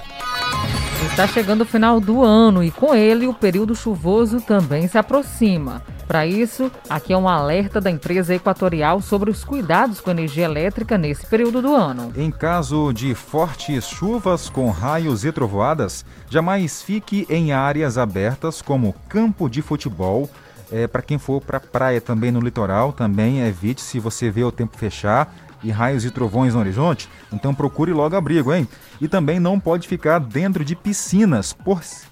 [1.06, 5.84] Está chegando o final do ano e com ele o período chuvoso também se aproxima.
[6.10, 10.98] Para isso, aqui é um alerta da empresa Equatorial sobre os cuidados com energia elétrica
[10.98, 12.12] nesse período do ano.
[12.18, 18.96] Em caso de fortes chuvas com raios e trovoadas, jamais fique em áreas abertas como
[19.08, 20.28] campo de futebol.
[20.72, 24.52] É, para quem for para praia também no litoral, também evite se você vê o
[24.52, 25.32] tempo fechar
[25.64, 28.68] e raios e trovões no horizonte, então procure logo abrigo, hein?
[29.00, 31.56] E também não pode ficar dentro de piscinas,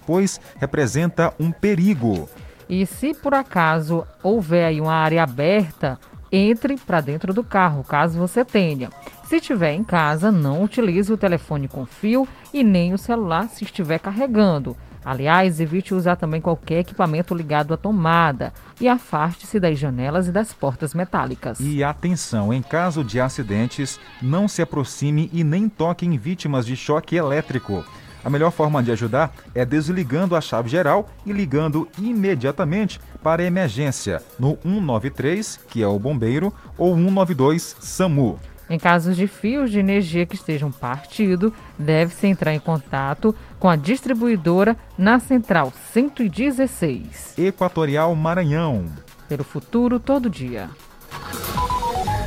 [0.06, 2.28] pois representa um perigo.
[2.68, 5.98] E se por acaso houver aí uma área aberta,
[6.30, 8.90] entre para dentro do carro, caso você tenha.
[9.24, 13.64] Se estiver em casa, não utilize o telefone com fio e nem o celular se
[13.64, 14.76] estiver carregando.
[15.04, 20.52] Aliás, evite usar também qualquer equipamento ligado à tomada e afaste-se das janelas e das
[20.52, 21.60] portas metálicas.
[21.60, 26.76] E atenção, em caso de acidentes, não se aproxime e nem toque em vítimas de
[26.76, 27.84] choque elétrico.
[28.24, 33.46] A melhor forma de ajudar é desligando a chave geral e ligando imediatamente para a
[33.46, 38.38] emergência no 193, que é o bombeiro, ou 192 SAMU.
[38.70, 43.76] Em casos de fios de energia que estejam partidos, deve-se entrar em contato com a
[43.76, 47.38] distribuidora na Central 116.
[47.38, 48.84] Equatorial Maranhão.
[49.26, 50.68] Pelo futuro todo dia.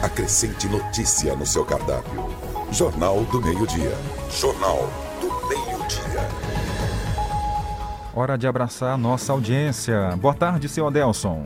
[0.01, 2.25] Acrescente notícia no seu cardápio.
[2.71, 3.95] Jornal do Meio-Dia.
[4.31, 5.10] Jornal.
[8.13, 10.15] Hora de abraçar nossa audiência.
[10.17, 11.45] Boa tarde, seu Adelson.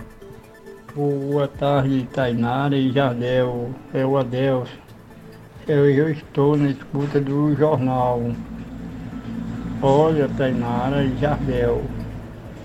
[0.95, 3.69] Boa tarde, Tainara e Jardel.
[3.93, 4.71] É o Adelson.
[5.67, 8.21] Eu, eu estou na escuta do jornal.
[9.81, 11.83] Olha, Tainara e Jardel.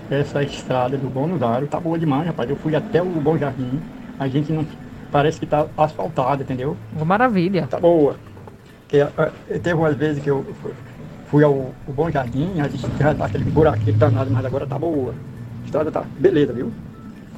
[0.09, 2.49] Essa estrada do Bom Nudário tá boa demais, rapaz.
[2.49, 3.79] Eu fui até o Bom Jardim.
[4.19, 4.65] A gente não.
[5.11, 6.75] Parece que tá asfaltada, entendeu?
[7.05, 7.67] Maravilha.
[7.67, 8.15] Tá boa.
[8.87, 10.45] Que, uh, teve umas vezes que eu
[11.31, 14.77] fui ao, ao Bom Jardim, a gente já tá aquele buraquinho danado, mas agora tá
[14.77, 15.15] boa.
[15.61, 16.71] A estrada tá beleza, viu?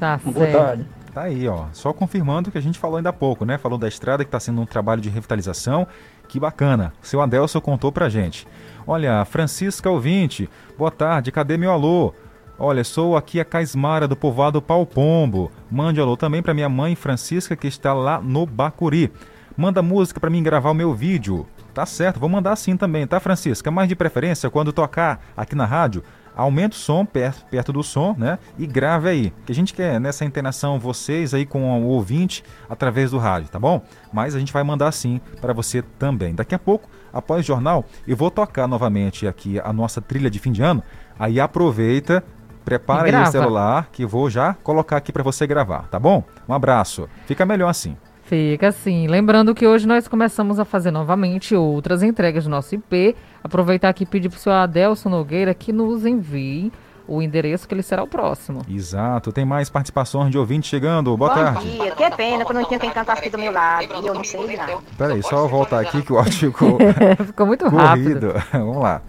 [0.00, 0.84] Tá Uma boa tarde.
[1.14, 1.66] Tá aí, ó.
[1.72, 3.56] Só confirmando o que a gente falou ainda há pouco, né?
[3.56, 5.86] Falou da estrada que está sendo um trabalho de revitalização.
[6.26, 6.92] Que bacana.
[7.00, 8.48] O seu Adelson contou pra gente.
[8.84, 12.12] Olha, Francisca Ouvinte, boa tarde, cadê meu alô?
[12.58, 15.52] Olha, sou aqui a Caismara do povoado Pau Pombo.
[15.70, 19.12] Mande alô também para minha mãe Francisca que está lá no Bacuri.
[19.56, 21.46] Manda música para mim gravar o meu vídeo.
[21.74, 23.68] Tá certo, vou mandar sim também, tá Francisca?
[23.68, 26.04] Mas de preferência, quando tocar aqui na rádio,
[26.36, 28.38] aumenta o som perto, perto do som, né?
[28.56, 29.32] E grave aí.
[29.44, 33.58] Que a gente quer nessa interação vocês aí com o ouvinte através do rádio, tá
[33.58, 33.82] bom?
[34.12, 36.32] Mas a gente vai mandar sim para você também.
[36.32, 40.38] Daqui a pouco, após o jornal, eu vou tocar novamente aqui a nossa trilha de
[40.38, 40.80] fim de ano.
[41.18, 42.22] Aí aproveita,
[42.64, 46.22] prepara aí o celular que vou já colocar aqui para você gravar, tá bom?
[46.48, 47.08] Um abraço.
[47.26, 47.96] Fica melhor assim.
[48.24, 49.06] Fica assim.
[49.06, 53.14] Lembrando que hoje nós começamos a fazer novamente outras entregas do nosso IP.
[53.42, 56.72] Aproveitar aqui e pedir para o senhor Adelson Nogueira que nos envie
[57.06, 58.62] o endereço que ele será o próximo.
[58.66, 59.30] Exato.
[59.30, 61.14] Tem mais participações de ouvinte chegando.
[61.16, 61.70] Boa Bom tarde.
[61.70, 63.84] dia, que pena que eu não tinha quem cantasse aqui do meu lado.
[64.02, 64.78] E eu não sei nada.
[64.96, 66.78] Peraí, só voltar aqui que o áudio ficou
[67.26, 68.32] Ficou muito corrido.
[68.52, 69.02] Vamos lá.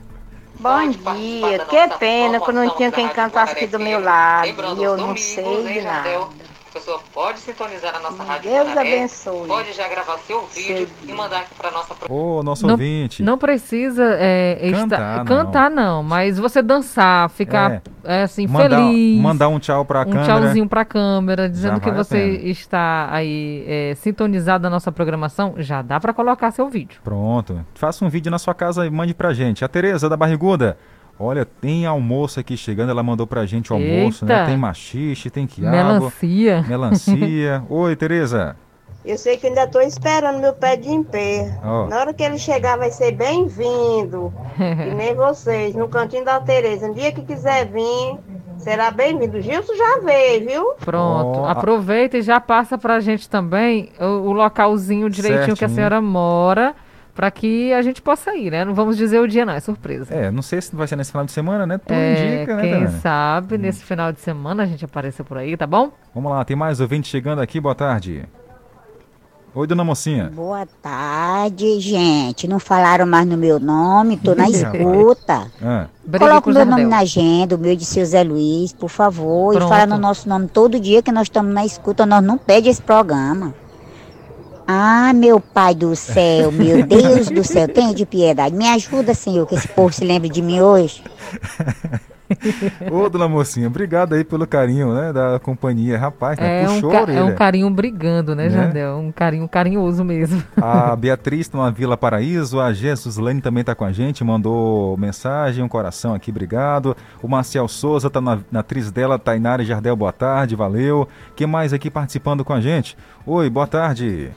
[0.60, 4.48] Bom dia, que pena que eu não tinha quem cantasse aqui do meu lado.
[4.78, 6.28] E eu não sei de nada.
[6.76, 9.48] A pessoa pode sintonizar a nossa rádio Deus abençoe.
[9.48, 13.24] Pode já gravar seu vídeo e mandar aqui para nossa Ô, nosso não, ouvinte.
[13.24, 14.84] Não precisa é, Cantar,
[15.22, 16.04] estar- cantar, não.
[16.04, 19.22] mas você dançar, ficar é, assim, Mandar, feliz.
[19.22, 20.26] mandar um tchau pra um câmera.
[20.26, 25.82] tchauzinho pra câmera, dizendo que a você está aí é, sintonizado na nossa programação, já
[25.82, 27.00] dá pra colocar seu vídeo.
[27.06, 27.66] Pronto.
[27.74, 29.64] Faça um vídeo na sua casa e mande pra gente.
[29.64, 30.78] A Tereza da Barriguda.
[31.20, 32.90] Olha, tem almoço aqui chegando.
[32.90, 34.34] Ela mandou pra gente o almoço, né?
[34.36, 34.46] Eita.
[34.48, 35.72] Tem machixe, tem quiabo.
[35.76, 36.62] Melancia.
[36.68, 37.64] Melancia.
[37.70, 38.56] Oi, Tereza.
[39.06, 41.60] Eu sei que ainda tô esperando meu pé de pé.
[41.64, 41.86] Ó.
[41.88, 44.34] Na hora que ele chegar, vai ser bem-vindo.
[44.60, 46.88] e nem vocês, no cantinho da Tereza.
[46.88, 48.18] Um dia que quiser vir,
[48.58, 49.40] será bem-vindo.
[49.42, 50.74] Gilson já veio, viu?
[50.84, 51.46] Pronto.
[51.46, 55.76] A- Aproveita e já passa pra gente também o, o localzinho direitinho que a Certinho.
[55.76, 56.74] senhora mora,
[57.16, 58.66] pra que a gente possa ir, né?
[58.66, 60.14] Não vamos dizer o dia, não, é surpresa.
[60.14, 61.78] É, não sei se vai ser nesse final de semana, né?
[61.78, 65.56] Tudo É, indica, né, quem sabe nesse final de semana a gente apareça por aí,
[65.56, 65.92] tá bom?
[66.14, 67.60] Vamos lá, tem mais ouvinte chegando aqui.
[67.60, 68.26] Boa tarde.
[69.58, 70.30] Oi, dona mocinha.
[70.36, 72.46] Boa tarde, gente.
[72.46, 75.48] Não falaram mais no meu nome, tô na escuta.
[75.64, 75.88] Ah,
[76.20, 79.54] Coloca o meu nome na agenda, o meu de seu Zé Luiz, por favor.
[79.56, 79.66] Pronto.
[79.66, 82.68] E fala no nosso nome todo dia que nós estamos na escuta, nós não pede
[82.68, 83.54] esse programa.
[84.68, 88.56] Ah, meu pai do céu, meu Deus do céu, tenha de piedade.
[88.56, 91.04] Me ajuda, Senhor, que esse povo se lembre de mim hoje.
[92.92, 95.14] Ô, dona mocinha, obrigado aí pelo carinho, né?
[95.14, 95.96] Da companhia.
[96.00, 96.64] Rapaz, né?
[96.64, 98.50] É um, puxou ca- a é um carinho brigando, né, Né?
[98.50, 98.98] Jardel?
[98.98, 100.42] Um carinho carinhoso mesmo.
[100.60, 104.98] A Beatriz está na Vila Paraíso, a Jesus Lane também está com a gente, mandou
[104.98, 106.98] mensagem, um coração aqui, obrigado.
[107.22, 111.08] O Marcel Souza está na, na atriz dela, Tainara Jardel, boa tarde, valeu.
[111.36, 112.98] Quem mais aqui participando com a gente?
[113.24, 114.32] Oi, boa tarde.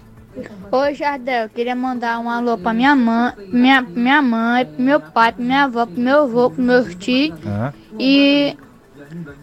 [0.70, 5.00] Oi, Jardel, eu queria mandar um alô pra minha mãe, minha, minha mãe, pro meu
[5.00, 8.56] pai, pra minha avó, pro meu avô, pro meus tios Ah, e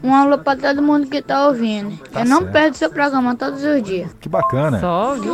[0.04, 1.98] um alô pra todo mundo que tá ouvindo.
[2.12, 2.52] Tá eu não certo.
[2.54, 4.12] perdo seu programa todos os dias.
[4.20, 4.80] que bacana.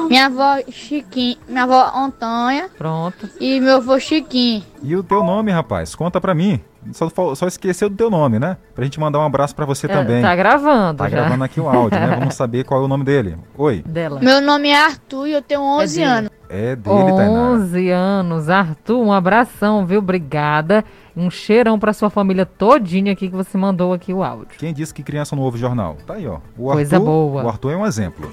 [0.07, 3.29] Minha avó Chiquinho, minha avó Antônia Pronto.
[3.39, 4.63] e meu avô Chiquinho.
[4.81, 5.93] E o teu nome, rapaz?
[5.95, 6.61] Conta pra mim.
[6.93, 8.57] Só, só esqueceu do teu nome, né?
[8.73, 10.21] Pra gente mandar um abraço pra você É, também.
[10.21, 11.17] tá gravando Tá já.
[11.17, 12.15] gravando aqui o áudio, né?
[12.19, 13.37] Vamos saber qual é o nome dele.
[13.57, 13.83] Oi.
[13.85, 14.19] Dela.
[14.19, 16.05] Meu nome é Arthur e eu tenho 11 dele.
[16.11, 16.29] anos.
[16.49, 17.29] É dele, Tainara.
[17.29, 18.49] 11 anos.
[18.49, 19.99] Arthur, um abração, viu?
[19.99, 20.83] Obrigada.
[21.15, 24.47] Um cheirão pra sua família todinha aqui que você mandou aqui o áudio.
[24.57, 25.97] Quem disse que criança não ouve jornal?
[26.07, 26.39] Tá aí, ó.
[26.57, 27.43] O Coisa Arthur- boa.
[27.43, 28.29] O Arthur é um exemplo.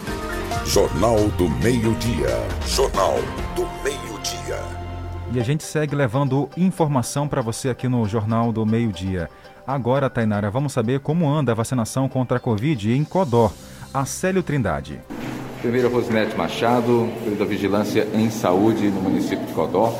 [0.64, 2.28] Jornal do Meio-Dia.
[2.66, 3.14] Jornal
[3.54, 3.97] do Meio-Dia.
[5.30, 9.28] E a gente segue levando informação para você aqui no Jornal do Meio-Dia.
[9.66, 13.52] Agora, Tainara, vamos saber como anda a vacinação contra a Covid em Codó.
[13.92, 15.00] Acélio Trindade.
[15.60, 19.92] Primeiro, Rosinete Machado, da Vigilância em Saúde no município de Codó.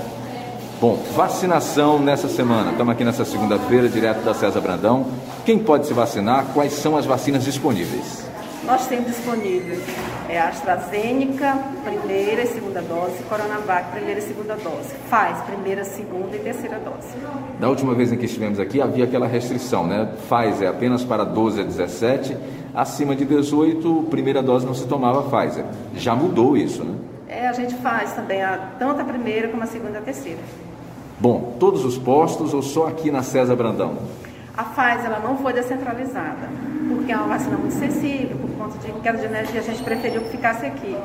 [0.80, 2.70] Bom, vacinação nessa semana.
[2.70, 5.06] Estamos aqui nessa segunda-feira, direto da César Brandão.
[5.44, 6.46] Quem pode se vacinar?
[6.54, 8.26] Quais são as vacinas disponíveis?
[8.64, 9.78] Nós temos disponível
[10.28, 14.94] é, a AstraZeneca, primeira e segunda dose, Coronavac, primeira e segunda dose.
[15.08, 17.08] Faz primeira, segunda e terceira dose.
[17.58, 20.12] Da última vez em que estivemos aqui, havia aquela restrição, né?
[20.28, 22.36] Pfizer apenas para 12 a 17,
[22.74, 25.64] acima de 18, primeira dose não se tomava Pfizer.
[25.94, 26.94] Já mudou isso, né?
[27.26, 30.40] É, a gente faz também a, tanto a primeira como a segunda e a terceira.
[31.18, 33.96] Bom, todos os postos ou só aqui na César Brandão?
[34.56, 36.48] A Pfizer ela não foi descentralizada,
[36.88, 38.47] porque é uma vacina muito sensível,
[38.78, 40.96] de queda de energia, a gente preferiu que ficasse aqui,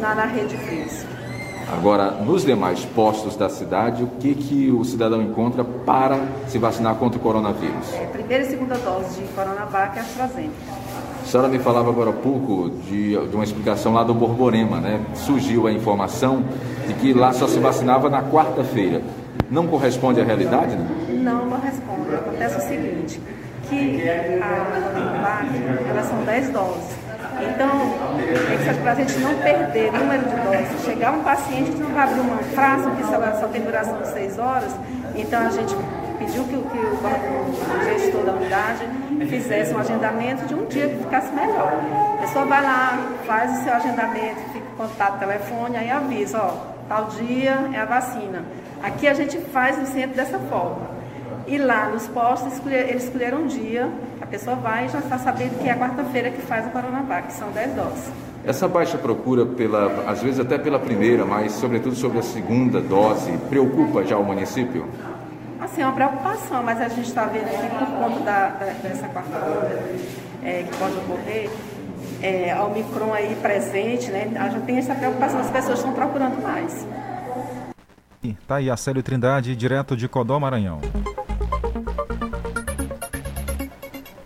[0.00, 1.06] na, na rede FIS.
[1.72, 6.96] Agora, nos demais postos da cidade, o que, que o cidadão encontra para se vacinar
[6.96, 7.88] contra o coronavírus?
[8.12, 10.52] Primeira e segunda dose de Coronavac e AstraZeneca.
[11.22, 15.00] A senhora me falava agora há pouco de, de uma explicação lá do Borborema, né?
[15.14, 16.44] Surgiu a informação
[16.86, 19.00] de que lá só se vacinava na quarta-feira.
[19.50, 20.86] Não corresponde à realidade, né?
[21.22, 22.14] Não, não responde.
[22.14, 23.20] Acontece o seguinte,
[23.76, 25.44] que a
[25.90, 27.02] elas são 10 doses.
[27.40, 27.70] Então,
[28.68, 30.84] é para a gente não perder número de doses.
[30.84, 34.08] Chegar um paciente que não vai abrir uma frasco que só, só tem duração de
[34.08, 34.72] 6 horas,
[35.16, 35.74] então a gente
[36.18, 38.86] pediu que, o- que o, o gestor da unidade
[39.28, 41.72] fizesse um agendamento de um dia que ficasse melhor.
[42.18, 46.52] A pessoa vai lá, faz o seu agendamento, fica com contato, telefone, aí avisa, ó,
[46.88, 48.42] tal dia é a vacina.
[48.82, 51.01] Aqui a gente faz no centro dessa forma.
[51.46, 53.88] E lá nos postos eles escolheram um dia,
[54.20, 57.26] a pessoa vai e já está sabendo que é a quarta-feira que faz a Coronavac,
[57.28, 58.12] que são 10 doses.
[58.44, 63.30] Essa baixa procura, pela, às vezes até pela primeira, mas sobretudo sobre a segunda dose,
[63.48, 64.86] preocupa já o município?
[65.60, 69.06] Assim, é uma preocupação, mas a gente está vendo que por conta da, da- dessa
[69.08, 69.82] quarta onda
[70.42, 71.50] é, que pode ocorrer,
[72.20, 74.32] é, a Omicron aí presente, né?
[74.40, 76.86] A gente tem essa preocupação, as pessoas estão procurando mais.
[78.46, 80.80] Tá aí a Célio Trindade, direto de Codó, Maranhão.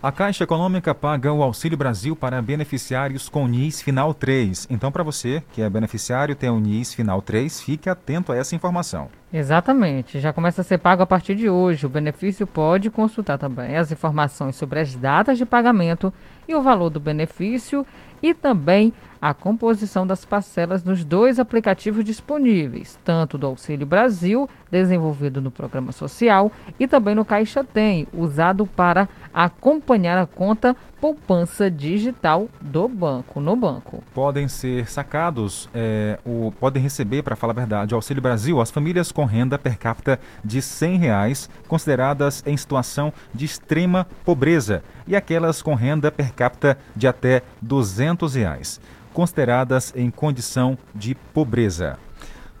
[0.07, 4.65] A Caixa Econômica paga o Auxílio Brasil para beneficiários com NIS Final 3.
[4.69, 8.55] Então, para você que é beneficiário tem o NIS Final 3, fique atento a essa
[8.55, 9.09] informação.
[9.33, 11.85] Exatamente, já começa a ser pago a partir de hoje.
[11.85, 16.13] O benefício pode consultar também as informações sobre as datas de pagamento
[16.47, 17.85] e o valor do benefício
[18.23, 25.41] e também a composição das parcelas nos dois aplicativos disponíveis, tanto do Auxílio Brasil, desenvolvido
[25.41, 32.49] no Programa Social, e também no Caixa Tem, usado para acompanhar a conta poupança digital
[32.59, 34.03] do banco, no banco.
[34.13, 39.11] Podem ser sacados, é, o, podem receber, para falar a verdade, Auxílio Brasil as famílias
[39.11, 45.61] com renda per capita de 100 reais, consideradas em situação de extrema pobreza, e aquelas
[45.61, 48.81] com renda per capita de até 200 reais,
[49.17, 51.97] consideradas em condição de pobreza.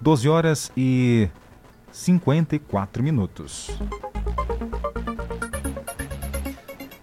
[0.01, 1.29] 12 horas e
[1.91, 3.69] 54 minutos.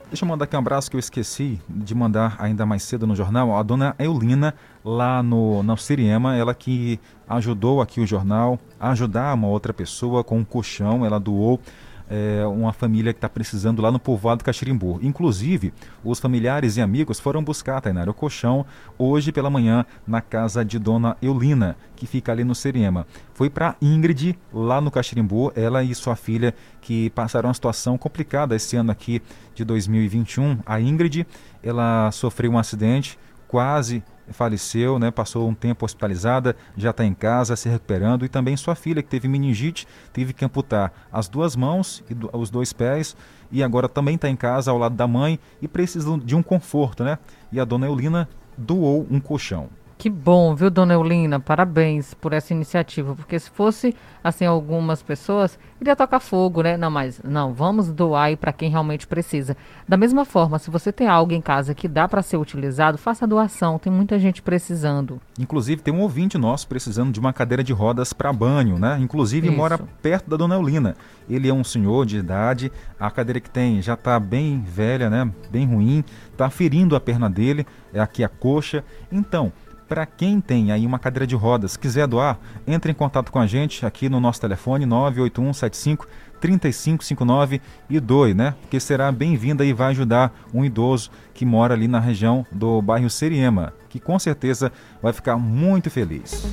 [0.08, 3.14] Deixa eu mandar aqui um abraço que eu esqueci de mandar ainda mais cedo no
[3.14, 3.56] jornal.
[3.56, 6.98] A dona Eulina, lá no, na Siriema, ela que
[7.28, 11.06] ajudou aqui o jornal a ajudar uma outra pessoa com um colchão.
[11.06, 11.60] Ela doou
[12.08, 14.98] é, uma família que está precisando lá no povoado Caxirimbu.
[15.02, 18.66] Inclusive, os familiares e amigos foram buscar, Tainara, o colchão
[18.98, 23.06] hoje pela manhã na casa de Dona Eulina, que fica ali no Seriema.
[23.32, 28.54] Foi para Ingrid, lá no Caxirimbu, ela e sua filha, que passaram uma situação complicada
[28.54, 29.22] esse ano aqui
[29.54, 30.58] de 2021.
[30.66, 31.26] A Ingrid,
[31.62, 35.10] ela sofreu um acidente, quase faleceu, né?
[35.10, 38.24] Passou um tempo hospitalizada, já está em casa, se recuperando.
[38.24, 42.30] E também sua filha, que teve meningite, teve que amputar as duas mãos e do,
[42.32, 43.16] os dois pés.
[43.50, 47.04] E agora também está em casa ao lado da mãe e precisa de um conforto,
[47.04, 47.18] né?
[47.52, 49.68] E a dona Eulina doou um colchão.
[50.04, 51.40] Que bom, viu, dona Eulina?
[51.40, 56.76] Parabéns por essa iniciativa, porque se fosse assim algumas pessoas, iria tocar fogo, né?
[56.76, 59.56] Não, mas não, vamos doar aí para quem realmente precisa.
[59.88, 63.24] Da mesma forma, se você tem algo em casa que dá para ser utilizado, faça
[63.24, 65.18] a doação, tem muita gente precisando.
[65.38, 68.98] Inclusive, tem um ouvinte nosso precisando de uma cadeira de rodas para banho, né?
[69.00, 69.56] Inclusive, Isso.
[69.56, 70.94] mora perto da dona Eulina.
[71.30, 75.32] Ele é um senhor de idade, a cadeira que tem já está bem velha, né?
[75.50, 78.84] Bem ruim, está ferindo a perna dele, é aqui a coxa.
[79.10, 79.50] Então,
[79.88, 83.46] para quem tem aí uma cadeira de rodas, quiser doar, entre em contato com a
[83.46, 86.06] gente aqui no nosso telefone 98175
[86.40, 88.54] 3559 e doe, né?
[88.60, 93.08] Porque será bem-vinda e vai ajudar um idoso que mora ali na região do bairro
[93.08, 94.70] Seriema, que com certeza
[95.02, 96.52] vai ficar muito feliz.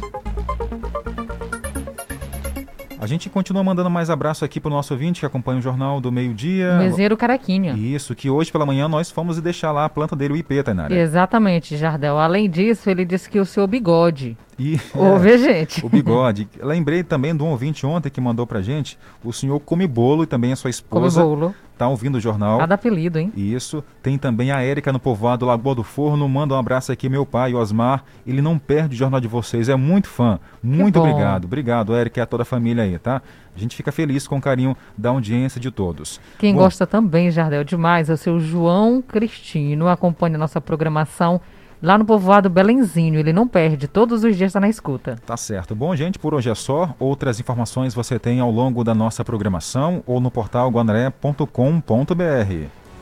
[3.02, 6.00] A gente continua mandando mais abraço aqui para o nosso ouvinte que acompanha o Jornal
[6.00, 6.78] do Meio-Dia.
[6.78, 7.74] Meseiro Caraquinha.
[7.74, 10.62] Isso, que hoje pela manhã nós fomos e deixar lá a planta dele, o IP,
[10.62, 10.94] Tainara.
[10.96, 12.20] Exatamente, Jardel.
[12.20, 14.38] Além disso, ele disse que o seu bigode.
[14.60, 15.82] E, Ouve, gente.
[15.84, 16.48] O bigode.
[16.62, 20.28] Lembrei também de um ouvinte ontem que mandou pra gente, o senhor Come Bolo e
[20.28, 21.24] também a sua esposa.
[21.24, 21.56] Come Bolo.
[21.82, 22.60] Tá ouvindo o jornal.
[22.60, 23.34] Cada apelido, hein?
[23.36, 23.84] Isso.
[24.04, 26.30] Tem também a Érica no povoado Lagoa do Forno.
[26.30, 28.04] Manda um abraço aqui, meu pai, o Osmar.
[28.24, 30.40] Ele não perde o jornal de vocês, é muito fã.
[30.62, 31.46] Muito obrigado.
[31.46, 33.20] Obrigado, Érica e a toda a família aí, tá?
[33.56, 36.22] A gente fica feliz com o carinho da audiência de todos.
[36.38, 39.88] Quem Bom, gosta também, Jardel, demais, é o seu João Cristino.
[39.88, 41.42] Acompanha a nossa programação
[41.82, 43.20] lá no povoado Belenzinho.
[43.20, 45.16] Ele não perde, todos os dias está na escuta.
[45.26, 45.74] Tá certo.
[45.74, 46.94] Bom, gente, por hoje é só.
[47.00, 51.46] Outras informações você tem ao longo da nossa programação ou no portal guanaré.com.br.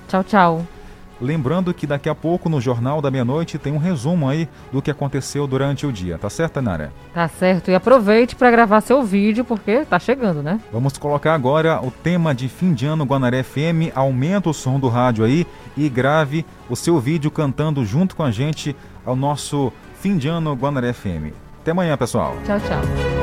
[0.08, 0.66] Tchau, tchau.
[1.22, 4.90] Lembrando que daqui a pouco no Jornal da Meia-Noite tem um resumo aí do que
[4.90, 6.92] aconteceu durante o dia, tá certo, Nara?
[7.14, 7.70] Tá certo.
[7.70, 10.60] E aproveite para gravar seu vídeo, porque tá chegando, né?
[10.72, 13.92] Vamos colocar agora o tema de fim de ano Guanaré FM.
[13.94, 15.46] Aumenta o som do rádio aí
[15.76, 20.54] e grave o seu vídeo cantando junto com a gente ao nosso fim de ano
[20.54, 21.34] Guanaré FM.
[21.62, 22.36] Até amanhã, pessoal.
[22.46, 23.19] Tchau, tchau.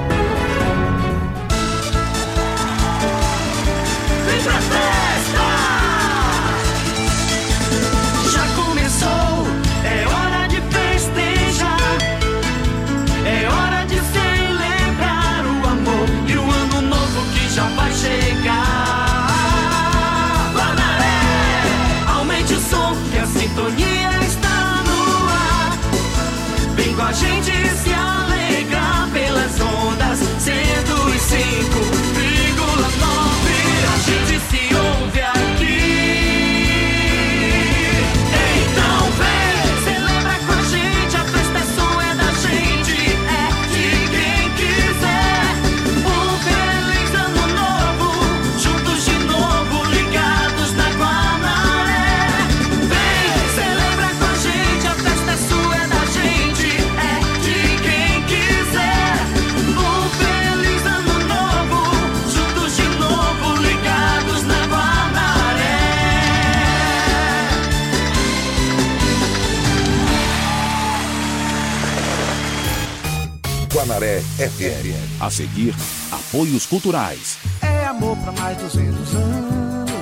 [74.50, 75.20] FM.
[75.20, 75.74] A seguir,
[76.12, 77.36] apoios culturais.
[77.60, 79.45] É amor pra mais 200 anos.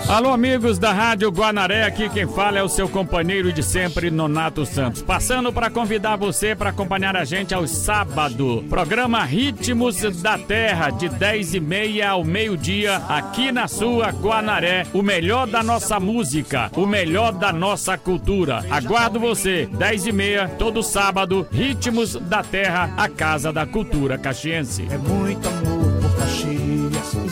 [0.06, 4.66] Alô, amigos da Rádio Guanaré, aqui quem fala é o seu companheiro de sempre, Nonato
[4.66, 5.00] Santos.
[5.00, 8.62] Passando para convidar você para acompanhar a gente aos sábados.
[8.68, 14.86] Programa Ritmos da Terra, de 10 e meia ao meio-dia, aqui na sua Guanaré.
[14.92, 18.62] O melhor da nossa música, o melhor da nossa cultura.
[18.70, 24.86] Aguardo você, 10 e meia, todo sábado, Ritmos da Terra, a Casa da Cultura Caxiense.
[24.90, 25.73] É muito amor.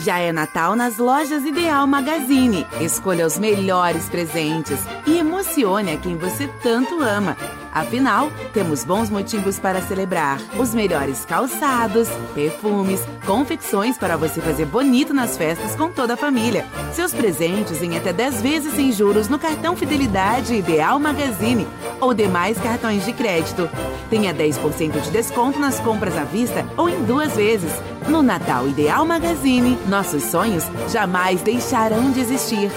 [0.03, 2.67] Já é Natal nas lojas Ideal Magazine.
[2.81, 4.77] Escolha os melhores presentes
[5.07, 7.37] e emocione a quem você tanto ama.
[7.73, 10.39] Afinal, temos bons motivos para celebrar.
[10.59, 16.67] Os melhores calçados, perfumes, confecções para você fazer bonito nas festas com toda a família.
[16.93, 21.67] Seus presentes em até 10 vezes sem juros no cartão Fidelidade Ideal Magazine
[21.99, 23.67] ou demais cartões de crédito.
[24.07, 27.71] Tenha 10% de desconto nas compras à vista ou em duas vezes.
[28.07, 32.69] No Natal Ideal Magazine, nossos sonhos jamais deixarão de existir.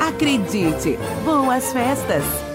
[0.00, 0.98] Acredite!
[1.24, 2.47] Boas festas!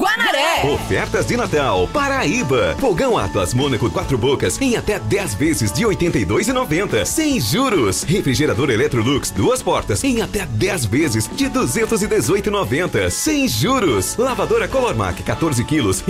[0.00, 0.66] Guanaré!
[0.72, 2.74] Ofertas de Natal, Paraíba.
[2.80, 7.04] Fogão Atlas Mônaco 4 bocas em até 10 vezes de R$ 82,90.
[7.04, 8.02] Sem juros.
[8.02, 13.10] Refrigerador Electrolux duas portas em até 10 vezes de R$ 218,90.
[13.10, 14.16] Sem juros.
[14.16, 16.00] Lavadora Colormac 14 quilos